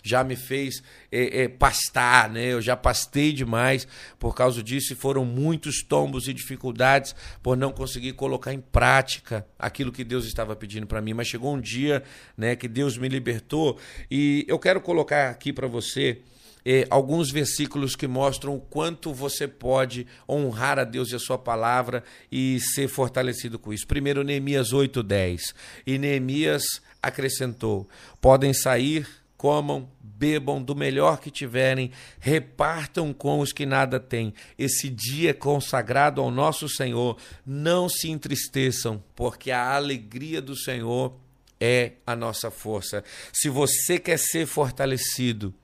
Já 0.03 0.23
me 0.23 0.37
fez 0.37 0.85
é, 1.11 1.42
é, 1.42 1.49
pastar, 1.49 2.31
né? 2.31 2.53
Eu 2.53 2.62
já 2.62 2.77
pastei 2.77 3.33
demais 3.33 3.88
por 4.21 4.37
causa 4.37 4.62
disso 4.62 4.92
e 4.92 4.97
foram 4.97 5.25
muitos 5.25 5.83
tombos 5.83 6.29
e 6.29 6.33
dificuldades 6.33 7.12
por 7.42 7.57
não 7.57 7.73
conseguir 7.73 8.12
colocar 8.12 8.55
em 8.55 8.61
prática 8.61 9.45
aquilo 9.59 9.90
que 9.90 10.05
Deus 10.05 10.25
estava 10.25 10.55
pedindo 10.55 10.87
para 10.87 11.01
mim. 11.01 11.12
Mas 11.12 11.27
chegou 11.27 11.53
um 11.53 11.61
dia, 11.61 12.05
né, 12.37 12.55
que 12.55 12.69
Deus 12.69 12.97
me 12.97 13.09
libertou 13.09 13.81
e 14.09 14.45
eu 14.47 14.61
quero 14.61 14.81
colocar 14.81 15.29
aqui 15.29 15.53
para 15.53 15.66
você 15.66 16.23
eh, 16.69 16.85
alguns 16.91 17.31
versículos 17.31 17.95
que 17.95 18.09
mostram 18.09 18.57
o 18.57 18.61
quanto 18.61 19.15
você 19.15 19.47
pode 19.47 20.05
honrar 20.29 20.81
a 20.81 20.85
Deus 20.85 21.13
e 21.13 21.15
a 21.15 21.21
sua 21.21 21.39
palavra 21.39 22.03
e 22.31 22.59
ser 22.59 22.89
fortalecido 22.89 23.57
com 23.57 23.73
isso. 23.73 23.87
Primeiro, 23.87 24.25
Neemias 24.25 24.73
8:10. 24.73 25.55
E 25.87 25.97
Neemias 25.97 26.65
acrescentou: 27.01 27.89
Podem 28.21 28.53
sair, 28.53 29.07
comam, 29.37 29.89
bebam 30.03 30.61
do 30.61 30.75
melhor 30.75 31.21
que 31.21 31.31
tiverem, 31.31 31.93
repartam 32.19 33.13
com 33.13 33.39
os 33.39 33.53
que 33.53 33.65
nada 33.65 34.01
têm. 34.01 34.35
Esse 34.59 34.89
dia 34.91 35.33
consagrado 35.33 36.21
ao 36.21 36.33
nosso 36.33 36.69
Senhor, 36.69 37.17
não 37.47 37.89
se 37.89 38.11
entristeçam, 38.11 39.01
porque 39.15 39.53
a 39.53 39.77
alegria 39.77 40.43
do 40.43 40.57
Senhor 40.57 41.15
é 41.61 41.93
a 42.05 42.17
nossa 42.17 42.51
força. 42.51 43.05
Se 43.33 43.49
você 43.49 44.01
quer 44.01 44.19
ser 44.19 44.47
fortalecido, 44.47 45.55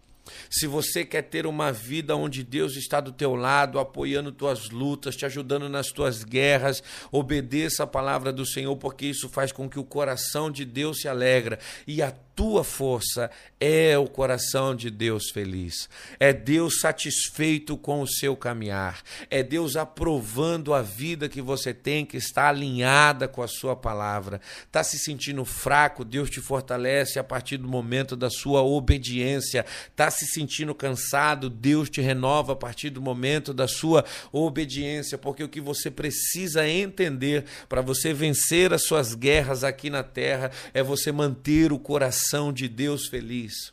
se 0.51 0.66
você 0.66 1.05
quer 1.05 1.23
ter 1.23 1.47
uma 1.47 1.73
vida 1.73 2.16
onde 2.16 2.42
Deus 2.42 2.77
está 2.77 3.01
do 3.01 3.12
teu 3.12 3.35
lado, 3.35 3.79
apoiando 3.79 4.33
tuas 4.33 4.71
lutas, 4.71 5.16
te 5.16 5.25
ajudando 5.25 5.68
nas 5.68 5.88
tuas 5.88 6.25
guerras, 6.25 6.83
obedeça 7.11 7.85
a 7.85 7.87
palavra 7.87 8.33
do 8.33 8.47
Senhor, 8.47 8.77
porque 8.77 9.07
isso 9.07 9.29
faz 9.29 9.53
com 9.53 9.68
que 9.68 9.79
o 9.79 9.85
coração 9.85 10.51
de 10.51 10.64
Deus 10.64 11.01
se 11.01 11.09
alegra. 11.09 11.59
E 11.87 12.03
a 12.03 12.12
tua 12.35 12.64
força 12.64 13.31
é 13.61 13.97
o 13.97 14.07
coração 14.07 14.75
de 14.75 14.90
Deus 14.90 15.31
feliz. 15.31 15.88
É 16.18 16.33
Deus 16.33 16.81
satisfeito 16.81 17.77
com 17.77 18.01
o 18.01 18.09
seu 18.09 18.35
caminhar. 18.35 19.03
É 19.31 19.42
Deus 19.42 19.77
aprovando 19.77 20.73
a 20.73 20.83
vida 20.83 21.29
que 21.29 21.42
você 21.42 21.75
tem, 21.75 22.05
que 22.05 22.16
está 22.16 22.49
alinhada 22.49 23.29
com 23.29 23.42
a 23.42 23.49
sua 23.49 23.77
palavra. 23.77 24.40
Está 24.66 24.83
se 24.83 24.99
sentindo 24.99 25.45
fraco, 25.45 26.05
Deus 26.05 26.31
te 26.31 26.40
fortalece 26.40 27.18
a 27.18 27.25
partir 27.25 27.59
do 27.59 27.68
momento 27.68 28.16
da 28.16 28.31
sua 28.31 28.62
obediência. 28.62 29.64
Está 29.90 30.11
se 30.11 30.27
sentindo 30.27 30.75
cansado, 30.75 31.51
Deus 31.51 31.90
te 31.90 32.01
renova 32.01 32.55
a 32.55 32.57
partir 32.57 32.90
do 32.90 33.01
momento 33.01 33.53
da 33.53 33.68
sua 33.68 34.05
obediência, 34.33 35.18
porque 35.18 35.45
o 35.45 35.49
que 35.49 35.61
você 35.61 35.90
precisa 35.90 36.66
entender 36.66 37.45
para 37.68 37.83
você 37.83 38.14
vencer 38.14 38.73
as 38.73 38.85
suas 38.85 39.14
guerras 39.14 39.62
aqui 39.62 39.90
na 39.90 40.03
terra 40.03 40.51
é 40.73 40.83
você 40.83 41.12
manter 41.12 41.73
o 41.73 41.79
coração 41.79 42.21
coração 42.22 42.52
de 42.52 42.68
Deus 42.68 43.08
feliz. 43.08 43.72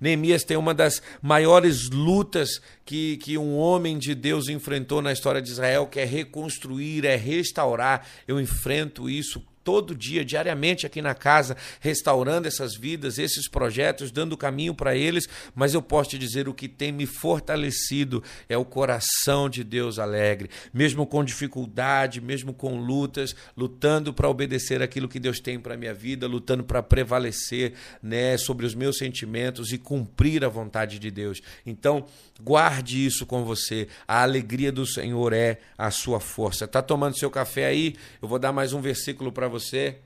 Neemias 0.00 0.42
tem 0.42 0.56
uma 0.56 0.74
das 0.74 1.00
maiores 1.22 1.88
lutas 1.88 2.60
que, 2.84 3.16
que 3.18 3.38
um 3.38 3.56
homem 3.56 3.96
de 3.96 4.14
Deus 4.14 4.48
enfrentou 4.48 5.00
na 5.00 5.12
história 5.12 5.40
de 5.40 5.50
Israel, 5.50 5.86
que 5.86 6.00
é 6.00 6.04
reconstruir, 6.04 7.04
é 7.04 7.14
restaurar. 7.14 8.04
Eu 8.26 8.40
enfrento 8.40 9.08
isso 9.08 9.40
todo 9.68 9.94
dia, 9.94 10.24
diariamente 10.24 10.86
aqui 10.86 11.02
na 11.02 11.14
casa, 11.14 11.54
restaurando 11.78 12.48
essas 12.48 12.74
vidas, 12.74 13.18
esses 13.18 13.46
projetos, 13.46 14.10
dando 14.10 14.34
caminho 14.34 14.74
para 14.74 14.96
eles, 14.96 15.28
mas 15.54 15.74
eu 15.74 15.82
posso 15.82 16.08
te 16.08 16.18
dizer 16.18 16.48
o 16.48 16.54
que 16.54 16.66
tem 16.66 16.90
me 16.90 17.04
fortalecido 17.04 18.24
é 18.48 18.56
o 18.56 18.64
coração 18.64 19.46
de 19.46 19.62
Deus 19.62 19.98
alegre, 19.98 20.48
mesmo 20.72 21.06
com 21.06 21.22
dificuldade, 21.22 22.18
mesmo 22.18 22.54
com 22.54 22.80
lutas, 22.80 23.36
lutando 23.54 24.10
para 24.14 24.26
obedecer 24.26 24.80
aquilo 24.80 25.06
que 25.06 25.20
Deus 25.20 25.38
tem 25.38 25.60
para 25.60 25.76
minha 25.76 25.92
vida, 25.92 26.26
lutando 26.26 26.64
para 26.64 26.82
prevalecer, 26.82 27.74
né, 28.02 28.38
sobre 28.38 28.64
os 28.64 28.74
meus 28.74 28.96
sentimentos 28.96 29.70
e 29.70 29.76
cumprir 29.76 30.46
a 30.46 30.48
vontade 30.48 30.98
de 30.98 31.10
Deus. 31.10 31.42
Então, 31.66 32.06
guarde 32.40 33.04
isso 33.04 33.26
com 33.26 33.44
você. 33.44 33.86
A 34.06 34.22
alegria 34.22 34.72
do 34.72 34.86
Senhor 34.86 35.34
é 35.34 35.58
a 35.76 35.90
sua 35.90 36.20
força. 36.20 36.66
Tá 36.66 36.80
tomando 36.80 37.18
seu 37.18 37.30
café 37.30 37.66
aí? 37.66 37.96
Eu 38.22 38.28
vou 38.28 38.38
dar 38.38 38.50
mais 38.50 38.72
um 38.72 38.80
versículo 38.80 39.30
para 39.30 39.46
você 39.46 39.57
você. 39.58 39.98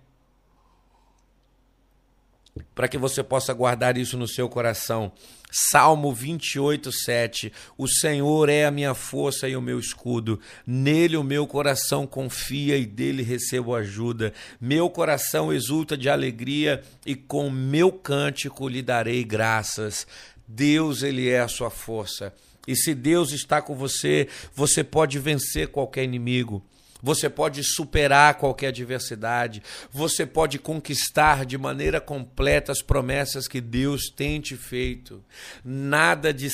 para 2.74 2.88
que 2.88 2.98
você 2.98 3.22
possa 3.22 3.52
guardar 3.52 3.96
isso 3.96 4.16
no 4.16 4.28
seu 4.28 4.48
coração. 4.48 5.12
Salmo 5.50 6.12
28, 6.12 6.90
7. 6.90 7.52
O 7.76 7.86
Senhor 7.86 8.48
é 8.48 8.64
a 8.64 8.70
minha 8.70 8.94
força 8.94 9.48
e 9.48 9.56
o 9.56 9.60
meu 9.60 9.78
escudo. 9.78 10.40
Nele 10.66 11.16
o 11.16 11.22
meu 11.22 11.46
coração 11.46 12.06
confia 12.06 12.76
e 12.76 12.86
dele 12.86 13.22
recebo 13.22 13.74
ajuda. 13.74 14.32
Meu 14.60 14.88
coração 14.88 15.52
exulta 15.52 15.96
de 15.96 16.08
alegria 16.08 16.82
e 17.04 17.14
com 17.14 17.50
meu 17.50 17.92
cântico 17.92 18.68
lhe 18.68 18.82
darei 18.82 19.24
graças. 19.24 20.06
Deus, 20.48 21.02
ele 21.02 21.28
é 21.28 21.40
a 21.40 21.48
sua 21.48 21.70
força. 21.70 22.34
E 22.66 22.76
se 22.76 22.94
Deus 22.94 23.32
está 23.32 23.60
com 23.60 23.74
você, 23.74 24.28
você 24.54 24.84
pode 24.84 25.18
vencer 25.18 25.68
qualquer 25.68 26.04
inimigo. 26.04 26.62
Você 27.02 27.28
pode 27.28 27.64
superar 27.64 28.34
qualquer 28.34 28.68
adversidade, 28.68 29.60
você 29.90 30.24
pode 30.24 30.58
conquistar 30.58 31.44
de 31.44 31.58
maneira 31.58 32.00
completa 32.00 32.70
as 32.70 32.80
promessas 32.80 33.48
que 33.48 33.60
Deus 33.60 34.08
tem 34.08 34.40
te 34.40 34.56
feito. 34.56 35.24
Nada 35.64 36.32
de 36.32 36.48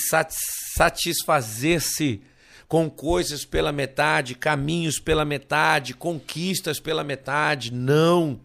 satisfazer-se 0.76 2.22
com 2.66 2.88
coisas 2.88 3.44
pela 3.44 3.72
metade, 3.72 4.34
caminhos 4.34 4.98
pela 4.98 5.24
metade, 5.24 5.94
conquistas 5.94 6.80
pela 6.80 7.04
metade. 7.04 7.72
Não. 7.72 8.40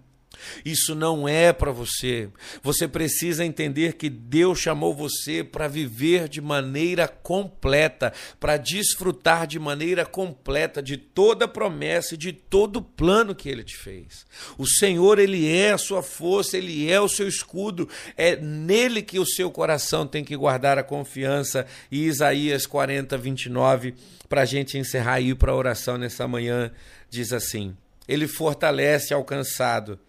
Isso 0.64 0.96
não 0.96 1.28
é 1.28 1.52
para 1.52 1.72
você. 1.72 2.30
Você 2.62 2.88
precisa 2.88 3.46
entender 3.46 3.94
que 3.94 4.10
Deus 4.10 4.60
chamou 4.60 4.94
você 4.94 5.44
para 5.44 5.68
viver 5.68 6.28
de 6.28 6.42
maneira 6.42 7.08
completa, 7.08 8.14
para 8.40 8.58
desfrutar 8.58 9.48
de 9.48 9.60
maneira 9.60 10.06
completa 10.06 10.82
de 10.82 10.98
toda 10.98 11.48
promessa 11.48 12.16
e 12.16 12.18
de 12.18 12.34
todo 12.34 12.78
o 12.78 12.82
plano 12.82 13.36
que 13.36 13.50
ele 13.50 13.64
te 13.64 13.78
fez. 13.78 14.26
O 14.58 14.68
Senhor, 14.68 15.20
ele 15.20 15.48
é 15.48 15.72
a 15.72 15.78
sua 15.78 16.02
força, 16.04 16.58
ele 16.58 16.90
é 16.90 17.00
o 17.00 17.10
seu 17.10 17.28
escudo, 17.28 17.88
é 18.18 18.36
nele 18.36 19.02
que 19.02 19.20
o 19.20 19.26
seu 19.26 19.52
coração 19.52 20.06
tem 20.06 20.24
que 20.24 20.36
guardar 20.36 20.78
a 20.78 20.84
confiança. 20.84 21.66
E 21.92 22.06
Isaías 22.06 22.66
40, 22.66 23.18
29, 23.18 23.96
para 24.28 24.42
a 24.42 24.46
gente 24.46 24.78
encerrar 24.78 25.22
ir 25.22 25.36
para 25.36 25.52
a 25.52 25.56
oração 25.56 25.98
nessa 25.98 26.28
manhã, 26.28 26.72
diz 27.10 27.32
assim: 27.34 27.76
Ele 28.08 28.28
fortalece 28.28 29.14
ao 29.14 29.24
cansado 29.24 30.00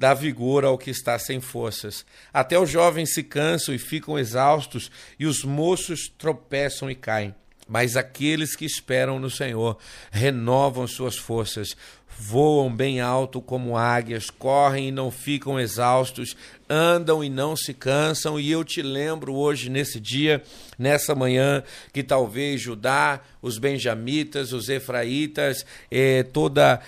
dá 0.00 0.14
vigor 0.14 0.64
ao 0.64 0.78
que 0.78 0.88
está 0.88 1.18
sem 1.18 1.42
forças. 1.42 2.06
Até 2.32 2.58
os 2.58 2.70
jovens 2.70 3.12
se 3.12 3.22
cansam 3.22 3.74
e 3.74 3.78
ficam 3.78 4.18
exaustos, 4.18 4.90
e 5.18 5.26
os 5.26 5.44
moços 5.44 6.08
tropeçam 6.08 6.90
e 6.90 6.94
caem. 6.94 7.34
Mas 7.68 7.98
aqueles 7.98 8.56
que 8.56 8.64
esperam 8.64 9.20
no 9.20 9.28
Senhor 9.28 9.76
renovam 10.10 10.86
suas 10.86 11.18
forças, 11.18 11.76
voam 12.18 12.74
bem 12.74 12.98
alto 12.98 13.42
como 13.42 13.76
águias, 13.76 14.30
correm 14.30 14.88
e 14.88 14.90
não 14.90 15.10
ficam 15.10 15.60
exaustos, 15.60 16.34
andam 16.68 17.22
e 17.22 17.28
não 17.28 17.54
se 17.54 17.74
cansam. 17.74 18.40
E 18.40 18.50
eu 18.50 18.64
te 18.64 18.80
lembro 18.80 19.34
hoje, 19.34 19.68
nesse 19.68 20.00
dia, 20.00 20.42
nessa 20.78 21.14
manhã, 21.14 21.62
que 21.92 22.02
talvez 22.02 22.58
Judá, 22.58 23.20
os 23.42 23.58
benjamitas, 23.58 24.54
os 24.54 24.70
efraitas, 24.70 25.64
eh, 25.90 26.22
toda 26.22 26.80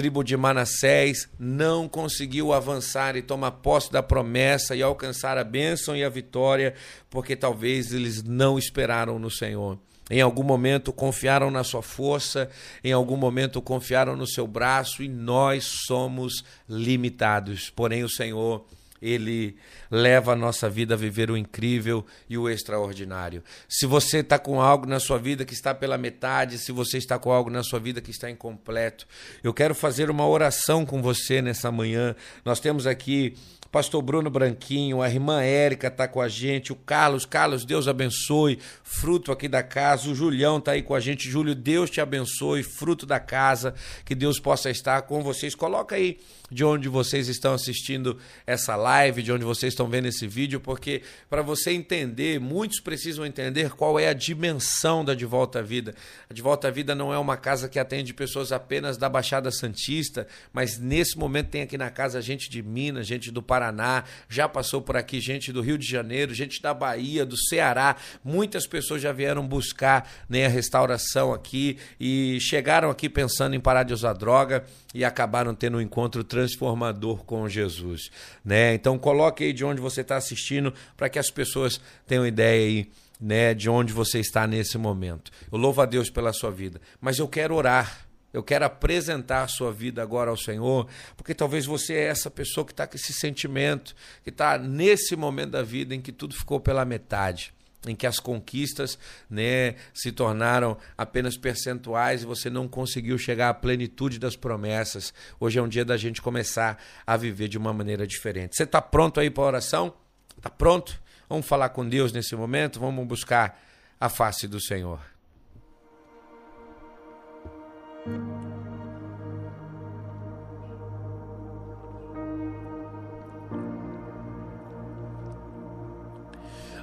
tribo 0.00 0.24
de 0.24 0.34
Manassés 0.34 1.28
não 1.38 1.86
conseguiu 1.86 2.54
avançar 2.54 3.16
e 3.16 3.22
tomar 3.22 3.50
posse 3.50 3.92
da 3.92 4.02
promessa 4.02 4.74
e 4.74 4.82
alcançar 4.82 5.36
a 5.36 5.44
bênção 5.44 5.94
e 5.94 6.02
a 6.02 6.08
vitória, 6.08 6.72
porque 7.10 7.36
talvez 7.36 7.92
eles 7.92 8.22
não 8.22 8.58
esperaram 8.58 9.18
no 9.18 9.30
Senhor. 9.30 9.78
Em 10.10 10.22
algum 10.22 10.42
momento 10.42 10.90
confiaram 10.90 11.50
na 11.50 11.62
sua 11.62 11.82
força, 11.82 12.48
em 12.82 12.92
algum 12.92 13.14
momento 13.14 13.60
confiaram 13.60 14.16
no 14.16 14.26
seu 14.26 14.46
braço 14.46 15.02
e 15.02 15.08
nós 15.08 15.64
somos 15.86 16.42
limitados. 16.66 17.68
Porém, 17.68 18.02
o 18.02 18.08
Senhor 18.08 18.64
ele 19.00 19.56
leva 19.90 20.32
a 20.32 20.36
nossa 20.36 20.68
vida 20.68 20.94
a 20.94 20.96
viver 20.96 21.30
o 21.30 21.36
incrível 21.36 22.04
e 22.28 22.36
o 22.36 22.48
extraordinário. 22.48 23.42
Se 23.68 23.86
você 23.86 24.18
está 24.18 24.38
com 24.38 24.60
algo 24.60 24.86
na 24.86 25.00
sua 25.00 25.18
vida 25.18 25.44
que 25.44 25.54
está 25.54 25.74
pela 25.74 25.98
metade, 25.98 26.58
se 26.58 26.72
você 26.72 26.98
está 26.98 27.18
com 27.18 27.32
algo 27.32 27.50
na 27.50 27.62
sua 27.62 27.80
vida 27.80 28.00
que 28.00 28.10
está 28.10 28.30
incompleto, 28.30 29.06
eu 29.42 29.52
quero 29.52 29.74
fazer 29.74 30.10
uma 30.10 30.26
oração 30.26 30.84
com 30.84 31.00
você 31.00 31.40
nessa 31.40 31.70
manhã. 31.70 32.14
Nós 32.44 32.60
temos 32.60 32.86
aqui 32.86 33.34
pastor 33.70 34.02
Bruno 34.02 34.28
Branquinho, 34.28 35.00
a 35.00 35.08
irmã 35.08 35.42
Érica 35.42 35.86
está 35.86 36.08
com 36.08 36.20
a 36.20 36.28
gente, 36.28 36.72
o 36.72 36.76
Carlos, 36.76 37.24
Carlos, 37.24 37.64
Deus 37.64 37.86
abençoe, 37.86 38.58
fruto 38.82 39.30
aqui 39.30 39.46
da 39.46 39.62
casa, 39.62 40.10
o 40.10 40.14
Julião 40.14 40.58
está 40.58 40.72
aí 40.72 40.82
com 40.82 40.94
a 40.94 40.98
gente, 40.98 41.30
Júlio, 41.30 41.54
Deus 41.54 41.88
te 41.88 42.00
abençoe, 42.00 42.64
fruto 42.64 43.06
da 43.06 43.20
casa, 43.20 43.74
que 44.04 44.14
Deus 44.14 44.40
possa 44.40 44.70
estar 44.70 45.02
com 45.02 45.22
vocês. 45.22 45.54
Coloca 45.54 45.94
aí 45.94 46.18
de 46.50 46.64
onde 46.64 46.88
vocês 46.88 47.28
estão 47.28 47.54
assistindo 47.54 48.18
essa 48.46 48.76
live, 48.76 49.22
de 49.22 49.32
onde 49.32 49.44
vocês 49.44 49.72
estão 49.72 49.88
vendo 49.88 50.06
esse 50.06 50.26
vídeo, 50.26 50.60
porque 50.60 51.02
para 51.28 51.42
você 51.42 51.70
entender, 51.70 52.40
muitos 52.40 52.80
precisam 52.80 53.24
entender 53.24 53.70
qual 53.70 53.98
é 53.98 54.08
a 54.08 54.12
dimensão 54.12 55.04
da 55.04 55.14
De 55.14 55.24
Volta 55.24 55.60
à 55.60 55.62
Vida. 55.62 55.94
A 56.28 56.34
De 56.34 56.42
Volta 56.42 56.68
à 56.68 56.70
Vida 56.70 56.94
não 56.94 57.12
é 57.12 57.18
uma 57.18 57.36
casa 57.36 57.68
que 57.68 57.78
atende 57.78 58.12
pessoas 58.12 58.52
apenas 58.52 58.96
da 58.96 59.08
Baixada 59.08 59.50
Santista, 59.50 60.26
mas 60.52 60.78
nesse 60.78 61.16
momento 61.16 61.50
tem 61.50 61.62
aqui 61.62 61.78
na 61.78 61.90
casa 61.90 62.20
gente 62.20 62.50
de 62.50 62.62
Minas, 62.62 63.06
gente 63.06 63.30
do 63.30 63.42
Paraná, 63.42 64.04
já 64.28 64.48
passou 64.48 64.82
por 64.82 64.96
aqui 64.96 65.20
gente 65.20 65.52
do 65.52 65.60
Rio 65.60 65.78
de 65.78 65.86
Janeiro, 65.86 66.34
gente 66.34 66.60
da 66.60 66.74
Bahia, 66.74 67.24
do 67.24 67.36
Ceará. 67.36 67.96
Muitas 68.24 68.66
pessoas 68.66 69.02
já 69.02 69.12
vieram 69.12 69.46
buscar 69.46 70.10
né, 70.28 70.46
a 70.46 70.48
restauração 70.48 71.32
aqui 71.32 71.78
e 71.98 72.38
chegaram 72.40 72.90
aqui 72.90 73.08
pensando 73.08 73.54
em 73.54 73.60
parar 73.60 73.82
de 73.82 73.92
usar 73.92 74.12
droga 74.14 74.64
e 74.94 75.04
acabaram 75.04 75.54
tendo 75.54 75.78
um 75.78 75.80
encontro 75.80 76.24
transformador 76.40 77.24
com 77.24 77.48
Jesus, 77.48 78.10
né? 78.44 78.74
Então 78.74 78.98
coloque 78.98 79.44
aí 79.44 79.52
de 79.52 79.64
onde 79.64 79.80
você 79.80 80.00
está 80.00 80.16
assistindo 80.16 80.72
para 80.96 81.08
que 81.08 81.18
as 81.18 81.30
pessoas 81.30 81.80
tenham 82.06 82.26
ideia 82.26 82.66
aí, 82.66 82.90
né, 83.20 83.52
de 83.52 83.68
onde 83.68 83.92
você 83.92 84.18
está 84.18 84.46
nesse 84.46 84.78
momento. 84.78 85.30
Eu 85.52 85.58
louvo 85.58 85.82
a 85.82 85.86
Deus 85.86 86.08
pela 86.08 86.32
sua 86.32 86.50
vida, 86.50 86.80
mas 87.00 87.18
eu 87.18 87.28
quero 87.28 87.54
orar. 87.54 88.06
Eu 88.32 88.44
quero 88.44 88.64
apresentar 88.64 89.42
a 89.42 89.48
sua 89.48 89.72
vida 89.72 90.00
agora 90.00 90.30
ao 90.30 90.36
Senhor, 90.36 90.86
porque 91.16 91.34
talvez 91.34 91.66
você 91.66 91.94
é 91.94 92.04
essa 92.04 92.30
pessoa 92.30 92.64
que 92.64 92.72
está 92.72 92.86
com 92.86 92.94
esse 92.94 93.12
sentimento, 93.12 93.92
que 94.22 94.30
está 94.30 94.56
nesse 94.56 95.16
momento 95.16 95.50
da 95.50 95.64
vida 95.64 95.96
em 95.96 96.00
que 96.00 96.12
tudo 96.12 96.36
ficou 96.36 96.60
pela 96.60 96.84
metade 96.84 97.52
em 97.86 97.94
que 97.94 98.06
as 98.06 98.18
conquistas 98.18 98.98
né, 99.28 99.76
se 99.94 100.12
tornaram 100.12 100.76
apenas 100.96 101.36
percentuais 101.36 102.22
e 102.22 102.26
você 102.26 102.50
não 102.50 102.68
conseguiu 102.68 103.16
chegar 103.16 103.48
à 103.48 103.54
plenitude 103.54 104.18
das 104.18 104.36
promessas. 104.36 105.14
Hoje 105.38 105.58
é 105.58 105.62
um 105.62 105.68
dia 105.68 105.84
da 105.84 105.96
gente 105.96 106.20
começar 106.20 106.78
a 107.06 107.16
viver 107.16 107.48
de 107.48 107.56
uma 107.56 107.72
maneira 107.72 108.06
diferente. 108.06 108.56
Você 108.56 108.64
está 108.64 108.82
pronto 108.82 109.18
aí 109.20 109.30
para 109.30 109.44
a 109.44 109.46
oração? 109.46 109.94
Está 110.36 110.50
pronto? 110.50 111.00
Vamos 111.28 111.46
falar 111.46 111.70
com 111.70 111.88
Deus 111.88 112.12
nesse 112.12 112.34
momento? 112.34 112.80
Vamos 112.80 113.06
buscar 113.06 113.58
a 113.98 114.08
face 114.08 114.46
do 114.46 114.60
Senhor. 114.60 115.00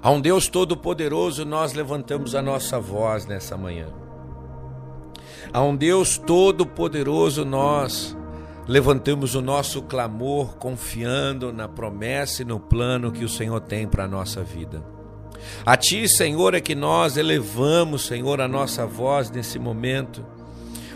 A 0.02 0.12
um 0.12 0.22
Deus 0.22 0.48
Todo-Poderoso 0.48 1.44
nós 1.44 1.74
levantamos 1.74 2.36
a 2.36 2.42
nossa 2.42 2.80
voz 2.80 3.26
nessa 3.26 3.58
manhã. 3.58 3.88
A 5.52 5.62
um 5.62 5.76
Deus 5.76 6.18
Todo-Poderoso 6.18 7.44
nós 7.44 8.16
levantamos 8.68 9.34
o 9.34 9.42
nosso 9.42 9.82
clamor 9.82 10.58
confiando 10.58 11.52
na 11.52 11.68
promessa 11.68 12.42
e 12.42 12.46
no 12.46 12.60
plano 12.60 13.12
que 13.12 13.24
o 13.24 13.30
Senhor 13.30 13.60
tem 13.62 13.88
para 13.88 14.04
a 14.04 14.08
nossa 14.08 14.44
vida. 14.44 14.84
A 15.66 15.76
Ti, 15.76 16.08
Senhor, 16.08 16.54
é 16.54 16.62
que 16.62 16.76
nós 16.76 17.18
elevamos, 17.18 18.06
Senhor, 18.06 18.40
a 18.42 18.48
nossa 18.48 18.86
voz 18.86 19.32
nesse 19.32 19.58
momento. 19.58 20.26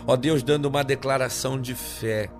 Ó 0.06 0.16
Deus, 0.16 0.42
dando 0.42 0.66
uma 0.66 0.84
declaração 0.84 1.60
de 1.60 1.74
fé 1.74 2.30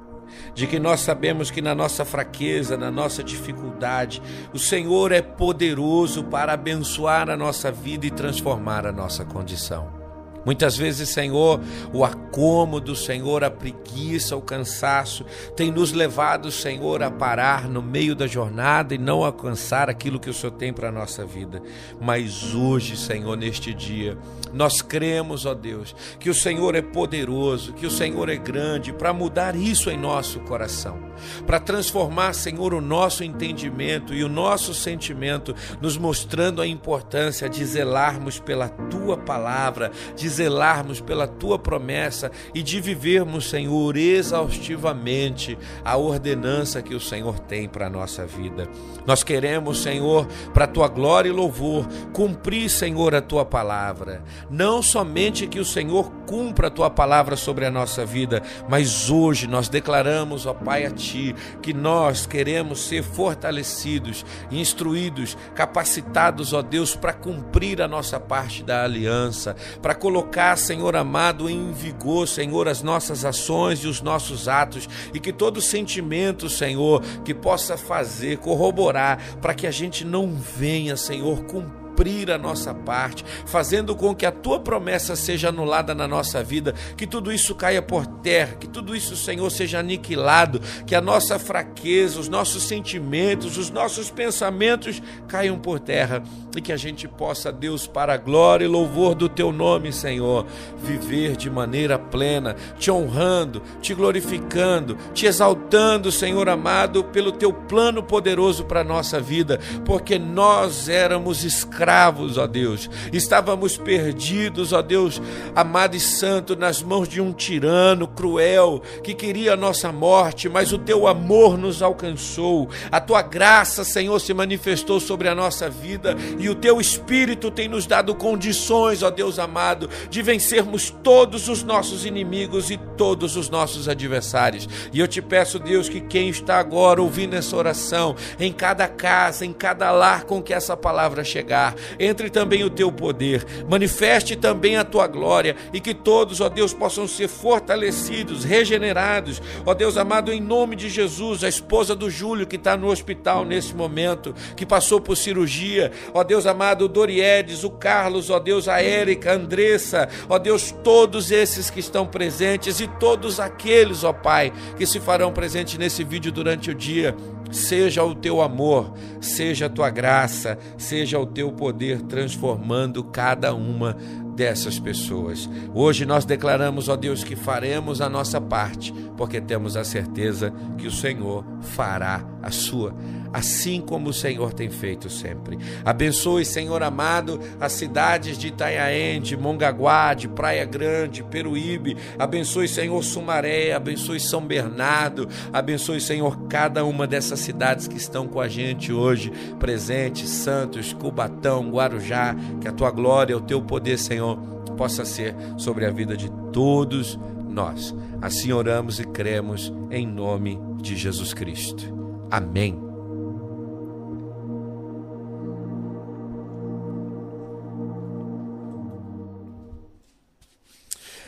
de 0.55 0.67
que 0.67 0.79
nós 0.79 1.01
sabemos 1.01 1.51
que 1.51 1.63
na 1.63 1.75
nossa 1.75 2.05
fraqueza, 2.05 2.77
na 2.77 2.91
nossa 2.91 3.23
dificuldade, 3.23 4.23
o 4.53 4.59
Senhor 4.59 5.13
é 5.13 5.23
poderoso 5.23 6.25
para 6.25 6.53
abençoar 6.53 7.31
a 7.31 7.37
nossa 7.37 7.71
vida 7.71 8.07
e 8.07 8.11
transformar 8.11 8.87
a 8.87 8.93
nossa 8.93 9.25
condição. 9.25 10.02
Muitas 10.45 10.77
vezes, 10.77 11.09
Senhor, 11.09 11.61
o 11.93 12.05
acômodo, 12.05 12.97
Senhor, 12.97 13.45
a 13.45 13.51
preguiça, 13.51 14.37
o 14.37 14.43
cansaço 14.43 15.25
tem 15.57 15.71
nos 15.71 15.93
levado, 15.93 16.51
Senhor, 16.51 17.03
a 17.03 17.11
parar 17.11 17.69
no 17.69 17.83
meio 17.83 18.15
da 18.15 18.27
jornada 18.27 18.95
e 18.95 18.99
não 18.99 19.25
alcançar 19.25 19.89
aquilo 19.89 20.19
que 20.19 20.31
o 20.31 20.35
Senhor 20.35 20.53
tem 20.53 20.73
para 20.73 20.89
a 20.89 20.93
nossa 20.93 21.25
vida. 21.25 21.63
Mas 22.01 22.55
hoje, 22.55 22.97
Senhor, 22.97 23.37
neste 23.37 23.73
dia, 23.73 24.17
nós 24.53 24.83
cremos, 24.83 25.47
ó 25.47 25.55
Deus, 25.55 25.95
que 26.19 26.29
o 26.29 26.35
Senhor 26.35 26.75
é 26.75 26.83
poderoso, 26.83 27.73
que 27.73 27.87
o 27.87 27.91
Senhor 27.91 28.29
é 28.29 28.37
grande 28.37 28.93
para 28.93 29.13
mudar 29.13 29.57
isso 29.57 29.91
em 29.91 29.97
nosso 29.97 30.41
coração, 30.41 30.99
para 31.47 31.59
transformar, 31.59 32.35
Senhor, 32.35 32.75
o 32.75 32.81
nosso 32.81 33.25
entendimento 33.25 34.13
e 34.13 34.23
o 34.23 34.29
nosso 34.29 34.75
sentimento, 34.75 35.55
nos 35.81 35.97
mostrando 35.97 36.61
a 36.61 36.67
importância 36.67 37.49
de 37.49 37.65
zelarmos 37.65 38.39
pela 38.39 38.69
tua 38.69 39.17
palavra, 39.17 39.91
de 40.17 40.29
zelarmos 40.33 41.01
pela 41.01 41.27
tua 41.27 41.59
promessa 41.59 42.31
e 42.55 42.63
de 42.63 42.81
vivermos, 42.81 43.49
Senhor, 43.49 43.97
exaustivamente 43.97 45.59
a 45.85 45.97
ordenança 45.97 46.83
que 46.83 46.95
o 46.95 47.01
Senhor 47.01 47.39
tem 47.39 47.69
para 47.69 47.87
a 47.87 47.91
nossa 47.91 48.27
vida. 48.27 48.69
Nós 49.07 49.23
queremos, 49.23 49.83
Senhor, 49.83 50.27
para 50.55 50.65
a 50.65 50.69
tua 50.69 50.89
glória 50.89 51.29
e 51.29 51.33
louvor, 51.33 51.87
cumprir, 52.13 52.69
Senhor, 52.69 53.15
a 53.15 53.21
tua 53.21 53.45
palavra. 53.45 54.23
Não 54.51 54.83
somente 54.83 55.47
que 55.47 55.59
o 55.59 55.65
Senhor 55.65 56.11
cumpra 56.27 56.69
a 56.69 56.71
tua 56.71 56.91
palavra 56.91 57.37
sobre 57.37 57.67
a 57.67 57.71
nossa 57.71 58.05
vida, 58.07 58.43
mas 58.69 59.11
hoje 59.11 59.47
nós 59.47 59.69
declaramos, 59.69 60.47
ó 60.47 60.55
Pai, 60.55 60.87
a 60.87 60.91
ti, 60.91 61.35
que 61.61 61.73
nós 61.73 62.27
queremos 62.27 62.81
ser 62.81 63.03
fortalecidos, 63.03 64.25
instruídos, 64.51 65.37
capacitados, 65.55 66.53
ó 66.53 66.63
Deus, 66.63 66.95
para 66.95 67.13
cumprir 67.13 67.83
a 67.83 67.89
nossa 67.89 68.19
parte 68.19 68.63
da 68.63 68.85
aliança, 68.85 69.57
para 69.81 69.95
colocar, 69.95 70.22
Senhor 70.57 70.97
amado, 70.97 71.49
em 71.49 71.73
vigor, 71.73 72.27
Senhor, 72.29 72.69
as 72.69 72.83
nossas 72.83 73.25
ações 73.25 73.81
e 73.81 73.87
os 73.87 74.01
nossos 74.01 74.49
atos, 74.49 74.89
e 75.13 75.21
que 75.21 75.33
todo 75.33 75.61
sentimento, 75.61 76.49
Senhor, 76.49 77.03
que 77.25 77.35
possa 77.35 77.77
fazer, 77.77 78.39
corroborar, 78.39 79.19
para 79.41 79.55
que 79.55 79.67
a 79.67 79.71
gente 79.71 80.05
não 80.05 80.35
venha, 80.35 80.97
Senhor, 80.97 81.45
cumprir 81.45 81.82
cumprir 82.03 82.33
a 82.33 82.39
nossa 82.39 82.75
parte, 82.75 83.25
fazendo 83.47 83.95
com 83.95 84.13
que 84.13 84.27
a 84.27 84.33
tua 84.33 84.59
promessa 84.59 85.15
seja 85.15 85.51
anulada 85.51 85.95
na 85.95 86.09
nossa 86.09 86.43
vida, 86.43 86.75
que 86.97 87.07
tudo 87.07 87.33
isso 87.33 87.55
caia 87.55 87.81
por 87.81 88.05
terra, 88.07 88.57
que 88.59 88.67
tudo 88.67 88.97
isso, 88.97 89.17
Senhor, 89.17 89.49
seja 89.51 89.79
aniquilado, 89.79 90.61
que 90.85 90.97
a 90.97 91.01
nossa 91.01 91.39
fraqueza, 91.39 92.19
os 92.19 92.29
nossos 92.29 92.65
sentimentos, 92.65 93.57
os 93.57 93.71
nossos 93.71 94.11
pensamentos 94.11 95.01
caiam 95.29 95.57
por 95.59 95.79
terra 95.79 96.25
e 96.57 96.61
que 96.61 96.73
a 96.73 96.77
gente 96.77 97.07
possa, 97.07 97.53
Deus, 97.53 97.87
para 97.87 98.15
a 98.15 98.19
glória 98.19 98.65
e 98.65 98.69
louvor 98.69 99.15
do 99.15 99.29
teu 99.29 99.53
nome, 99.53 99.93
Senhor, 99.93 100.45
viver 100.83 101.37
de 101.37 101.49
maneira 101.49 101.99
plena, 101.99 102.57
te 102.79 102.91
honrando, 102.91 103.63
te 103.81 103.95
glorificando, 103.95 104.99
te 105.15 105.27
exaltando, 105.27 106.11
Senhor 106.11 106.49
amado, 106.49 107.05
pelo 107.05 107.31
teu 107.31 107.53
plano 107.53 108.03
poderoso 108.03 108.65
para 108.65 108.81
a 108.81 108.85
nossa 108.85 109.21
vida, 109.21 109.61
porque 109.85 110.19
nós 110.19 110.89
éramos 110.89 111.45
escravos 111.45 111.92
escravos, 111.93 112.39
ó 112.39 112.47
Deus. 112.47 112.89
Estávamos 113.13 113.77
perdidos, 113.77 114.73
ó 114.73 114.81
Deus, 114.81 115.21
amado 115.55 115.95
e 115.95 116.01
santo, 116.01 116.57
nas 116.57 116.83
mãos 116.83 117.09
de 117.09 117.21
um 117.21 117.33
tirano 117.33 118.09
cruel 118.09 118.83
que 119.05 119.15
queria 119.15 119.53
a 119.53 119.57
nossa 119.57 119.93
morte, 119.93 120.49
mas 120.49 120.73
o 120.73 120.79
teu 120.79 121.07
amor 121.07 121.59
nos 121.59 121.83
alcançou. 121.83 122.69
A 122.91 122.99
tua 122.99 123.21
graça, 123.21 123.85
Senhor, 123.85 124.19
se 124.21 124.33
manifestou 124.33 125.01
sobre 125.01 125.29
a 125.29 125.35
nossa 125.35 125.69
vida 125.69 126.17
e 126.39 126.49
o 126.49 126.55
teu 126.55 126.81
espírito 126.81 127.51
tem 127.51 127.69
nos 127.69 127.87
dado 127.87 128.15
condições, 128.15 129.03
ó 129.03 129.11
Deus 129.11 129.39
amado, 129.39 129.89
de 130.09 130.23
vencermos 130.23 130.91
todos 131.03 131.49
os 131.49 131.63
nossos 131.63 132.07
inimigos 132.07 132.71
e 132.71 132.79
todos 132.97 133.37
os 133.37 133.51
nossos 133.51 133.89
adversários. 133.89 134.69
E 134.93 134.99
eu 134.99 135.07
te 135.07 135.21
peço, 135.21 135.59
Deus, 135.59 135.89
que 135.89 136.01
quem 136.01 136.31
está 136.31 136.59
agora 136.59 137.03
ouvindo 137.03 137.35
essa 137.35 137.55
oração, 137.55 138.17
em 138.41 138.53
cada 138.53 138.89
casa, 138.89 139.45
em 139.45 139.53
cada 139.53 139.91
lar 139.91 140.25
com 140.25 140.43
que 140.43 140.55
essa 140.55 140.77
palavra 140.77 141.25
chegar, 141.25 141.75
entre 141.99 142.31
também 142.31 142.65
o 142.65 142.71
teu 142.71 142.91
poder, 142.91 143.45
manifeste 143.69 144.37
também 144.37 144.77
a 144.77 144.85
tua 144.85 145.07
glória 145.07 145.57
e 145.73 145.81
que 145.81 145.95
todos, 145.95 146.41
ó 146.41 146.49
Deus, 146.49 146.73
possam 146.73 147.07
ser 147.07 147.29
fortalecidos, 147.29 148.45
regenerados, 148.45 149.41
ó 149.65 149.75
Deus 149.75 149.97
amado, 149.97 150.33
em 150.33 150.41
nome 150.41 150.77
de 150.77 150.89
Jesus, 150.89 151.45
a 151.45 151.49
esposa 151.49 151.95
do 151.95 152.11
Júlio 152.11 152.47
que 152.47 152.57
está 152.57 152.77
no 152.77 152.89
hospital 152.89 153.45
nesse 153.45 153.75
momento, 153.75 154.35
que 154.57 154.67
passou 154.67 155.01
por 155.01 155.17
cirurgia, 155.17 155.93
ó 156.13 156.23
Deus 156.23 156.47
amado, 156.47 156.85
o 156.85 156.89
Doriedes, 156.89 157.65
o 157.65 157.71
Carlos, 157.71 158.31
ó 158.31 158.39
Deus, 158.39 158.69
a 158.69 158.81
Érica, 158.81 159.33
a 159.33 159.35
Andressa, 159.35 160.09
ó 160.29 160.39
Deus, 160.39 160.75
todos 160.85 161.31
esses 161.31 161.71
que 161.71 161.81
estão 161.81 162.07
presentes 162.07 162.81
e 162.81 162.87
todos 162.87 163.41
aqueles, 163.41 164.05
ó 164.05 164.13
Pai, 164.13 164.53
que 164.77 164.87
se 164.87 165.01
farão 165.01 165.33
presentes 165.33 165.79
nesse 165.79 166.05
vídeo 166.05 166.33
durante 166.33 166.71
o 166.71 166.75
dia 166.75 167.15
seja 167.53 168.03
o 168.03 168.15
teu 168.15 168.41
amor, 168.41 168.95
seja 169.21 169.67
a 169.67 169.71
tua 169.71 169.91
graça, 169.91 170.59
seja 170.77 171.19
o 171.19 171.27
teu 171.27 171.53
poder 171.53 172.03
transformando 172.03 173.05
cada 173.05 173.55
uma 173.55 173.97
dessas 174.35 174.79
pessoas. 174.79 175.49
Hoje 175.75 176.07
nós 176.07 176.25
declaramos, 176.25 176.89
ó 176.89 176.97
Deus, 176.97 177.23
que 177.23 177.37
faremos 177.37 178.01
a 178.01 178.09
nossa 178.09 178.41
parte, 178.41 178.93
porque 179.17 179.41
temos 179.41 179.77
a 179.77 179.85
certeza 179.85 180.53
que 180.79 180.87
o 180.87 180.91
Senhor 180.91 181.45
fará 181.61 182.25
a 182.43 182.51
sua 182.51 182.95
assim 183.33 183.81
como 183.81 184.11
o 184.11 184.13
Senhor 184.13 184.53
tem 184.53 184.71
feito 184.71 185.09
sempre. 185.09 185.59
Abençoe, 185.85 186.45
Senhor 186.45 186.83
amado, 186.83 187.41
as 187.61 187.73
cidades 187.73 188.37
de 188.37 188.49
Itanhaém, 188.49 189.21
de 189.21 189.37
Mongaguá, 189.37 190.15
de 190.15 190.29
Praia 190.29 190.65
Grande, 190.65 191.23
Peruíbe. 191.23 191.97
Abençoe, 192.19 192.69
Senhor, 192.69 193.03
Sumaré, 193.03 193.73
abençoe 193.73 194.21
São 194.21 194.45
Bernardo, 194.45 195.29
abençoe, 195.53 196.01
Senhor, 196.01 196.47
cada 196.49 196.85
uma 196.85 197.07
dessas 197.07 197.41
cidades 197.41 197.89
que 197.89 197.97
estão 197.97 198.27
com 198.27 198.41
a 198.41 198.49
gente 198.49 198.93
hoje, 198.93 199.33
presentes, 199.59 200.29
Santos, 200.29 200.93
Cubatão, 200.93 201.71
Guarujá, 201.71 202.37
que 202.61 202.69
a 202.69 202.73
tua 202.73 202.91
glória, 202.91 203.37
o 203.37 203.41
teu 203.41 203.63
poder, 203.63 203.99
Senhor, 203.99 204.37
possa 204.77 205.05
ser 205.05 205.35
sobre 205.57 205.87
a 205.87 205.91
vida 205.91 206.17
de 206.17 206.31
todos 206.53 207.19
nós. 207.49 207.95
Assim 208.21 208.53
oramos 208.53 208.99
e 208.99 209.05
cremos 209.05 209.73
em 209.91 210.07
nome 210.07 210.59
de 210.81 210.97
Jesus 210.97 211.35
Cristo. 211.35 211.93
Amém. 212.31 212.92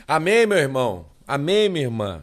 Amém, 0.06 0.44
meu 0.46 0.58
irmão? 0.58 1.06
Amém, 1.26 1.66
minha 1.66 1.86
irmã? 1.86 2.22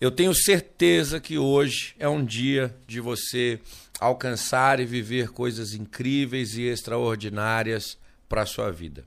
Eu 0.00 0.10
tenho 0.10 0.34
certeza 0.34 1.20
que 1.20 1.36
hoje 1.36 1.94
é 1.98 2.08
um 2.08 2.24
dia 2.24 2.74
de 2.86 2.98
você 2.98 3.60
alcançar 4.00 4.80
e 4.80 4.86
viver 4.86 5.28
coisas 5.28 5.74
incríveis 5.74 6.56
e 6.56 6.62
extraordinárias 6.62 7.98
para 8.26 8.40
a 8.40 8.46
sua 8.46 8.72
vida. 8.72 9.04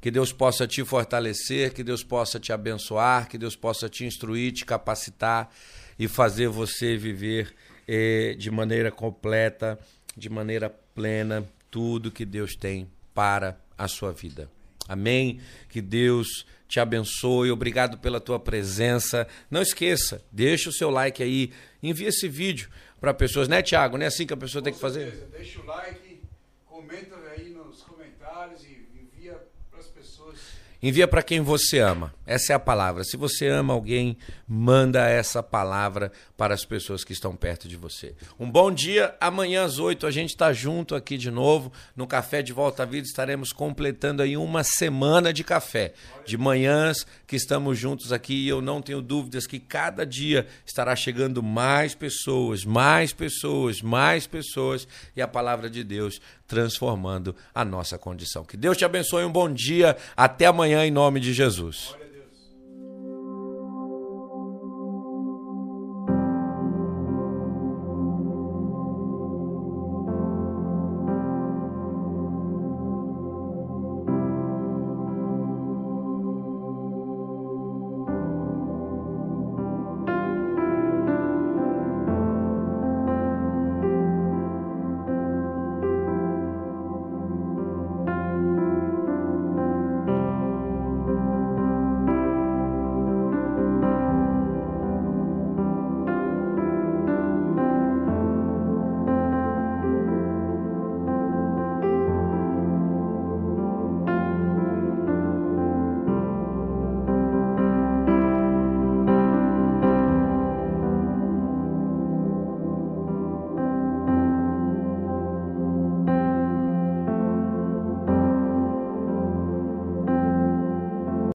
Que 0.00 0.12
Deus 0.12 0.32
possa 0.32 0.64
te 0.64 0.84
fortalecer, 0.84 1.74
que 1.74 1.82
Deus 1.82 2.04
possa 2.04 2.38
te 2.38 2.52
abençoar, 2.52 3.28
que 3.28 3.36
Deus 3.36 3.56
possa 3.56 3.88
te 3.88 4.04
instruir, 4.04 4.52
te 4.52 4.64
capacitar 4.64 5.52
e 5.98 6.06
fazer 6.06 6.46
você 6.46 6.96
viver 6.96 7.52
eh, 7.88 8.36
de 8.38 8.48
maneira 8.48 8.92
completa, 8.92 9.76
de 10.16 10.30
maneira 10.30 10.70
plena, 10.94 11.44
tudo 11.68 12.12
que 12.12 12.24
Deus 12.24 12.54
tem 12.54 12.88
para 13.12 13.58
a 13.76 13.88
sua 13.88 14.12
vida. 14.12 14.48
Amém? 14.88 15.40
Que 15.68 15.80
Deus 15.80 16.44
te 16.68 16.78
abençoe, 16.78 17.50
obrigado 17.50 17.98
pela 17.98 18.20
tua 18.20 18.38
presença. 18.38 19.26
Não 19.50 19.60
esqueça, 19.62 20.24
deixa 20.30 20.68
o 20.68 20.72
seu 20.72 20.88
like 20.90 21.22
aí, 21.22 21.52
envia 21.82 22.08
esse 22.08 22.28
vídeo 22.28 22.68
para 23.00 23.12
pessoas, 23.14 23.48
né, 23.48 23.60
Tiago? 23.62 23.96
Não 23.96 24.04
é 24.04 24.08
assim 24.08 24.26
que 24.26 24.32
a 24.32 24.36
pessoa 24.36 24.62
Com 24.62 24.64
tem 24.64 24.72
que 24.74 24.78
certeza. 24.80 25.10
fazer? 25.10 25.26
Deixa 25.36 25.60
o 25.60 25.66
like, 25.66 26.20
comenta 26.66 27.16
aí 27.36 27.50
nos 27.50 27.82
comentários 27.82 28.62
e 28.64 28.86
envia 29.00 29.40
para 29.70 29.80
as 29.80 29.86
pessoas. 29.88 30.38
Envia 30.82 31.06
para 31.06 31.22
quem 31.22 31.42
você 31.42 31.78
ama. 31.78 32.14
Essa 32.26 32.54
é 32.54 32.56
a 32.56 32.58
palavra. 32.58 33.04
Se 33.04 33.14
você 33.14 33.48
ama 33.48 33.74
alguém, 33.74 34.16
manda 34.48 35.06
essa 35.06 35.42
palavra 35.42 36.10
para 36.38 36.54
as 36.54 36.64
pessoas 36.64 37.04
que 37.04 37.12
estão 37.12 37.36
perto 37.36 37.68
de 37.68 37.76
você. 37.76 38.14
Um 38.38 38.50
bom 38.50 38.72
dia. 38.72 39.14
Amanhã 39.20 39.64
às 39.64 39.78
8 39.78 40.06
a 40.06 40.10
gente 40.10 40.30
está 40.30 40.54
junto 40.54 40.94
aqui 40.94 41.18
de 41.18 41.30
novo 41.30 41.70
no 41.94 42.06
Café 42.06 42.40
de 42.40 42.54
Volta 42.54 42.84
à 42.84 42.86
Vida. 42.86 43.06
Estaremos 43.06 43.52
completando 43.52 44.22
aí 44.22 44.38
uma 44.38 44.64
semana 44.64 45.34
de 45.34 45.44
café, 45.44 45.92
de 46.24 46.38
manhãs 46.38 47.06
que 47.26 47.36
estamos 47.36 47.78
juntos 47.78 48.10
aqui 48.10 48.46
e 48.46 48.48
eu 48.48 48.62
não 48.62 48.80
tenho 48.80 49.02
dúvidas 49.02 49.46
que 49.46 49.58
cada 49.58 50.06
dia 50.06 50.46
estará 50.64 50.96
chegando 50.96 51.42
mais 51.42 51.94
pessoas, 51.94 52.64
mais 52.64 53.12
pessoas, 53.12 53.82
mais 53.82 54.26
pessoas 54.26 54.88
e 55.14 55.20
a 55.20 55.28
palavra 55.28 55.68
de 55.68 55.84
Deus 55.84 56.22
transformando 56.50 57.32
a 57.54 57.64
nossa 57.64 57.96
condição. 57.96 58.44
Que 58.44 58.56
Deus 58.56 58.76
te 58.76 58.84
abençoe. 58.84 59.24
Um 59.24 59.30
bom 59.30 59.48
dia. 59.48 59.96
Até 60.16 60.46
amanhã 60.46 60.84
em 60.84 60.90
nome 60.90 61.20
de 61.20 61.32
Jesus. 61.32 61.94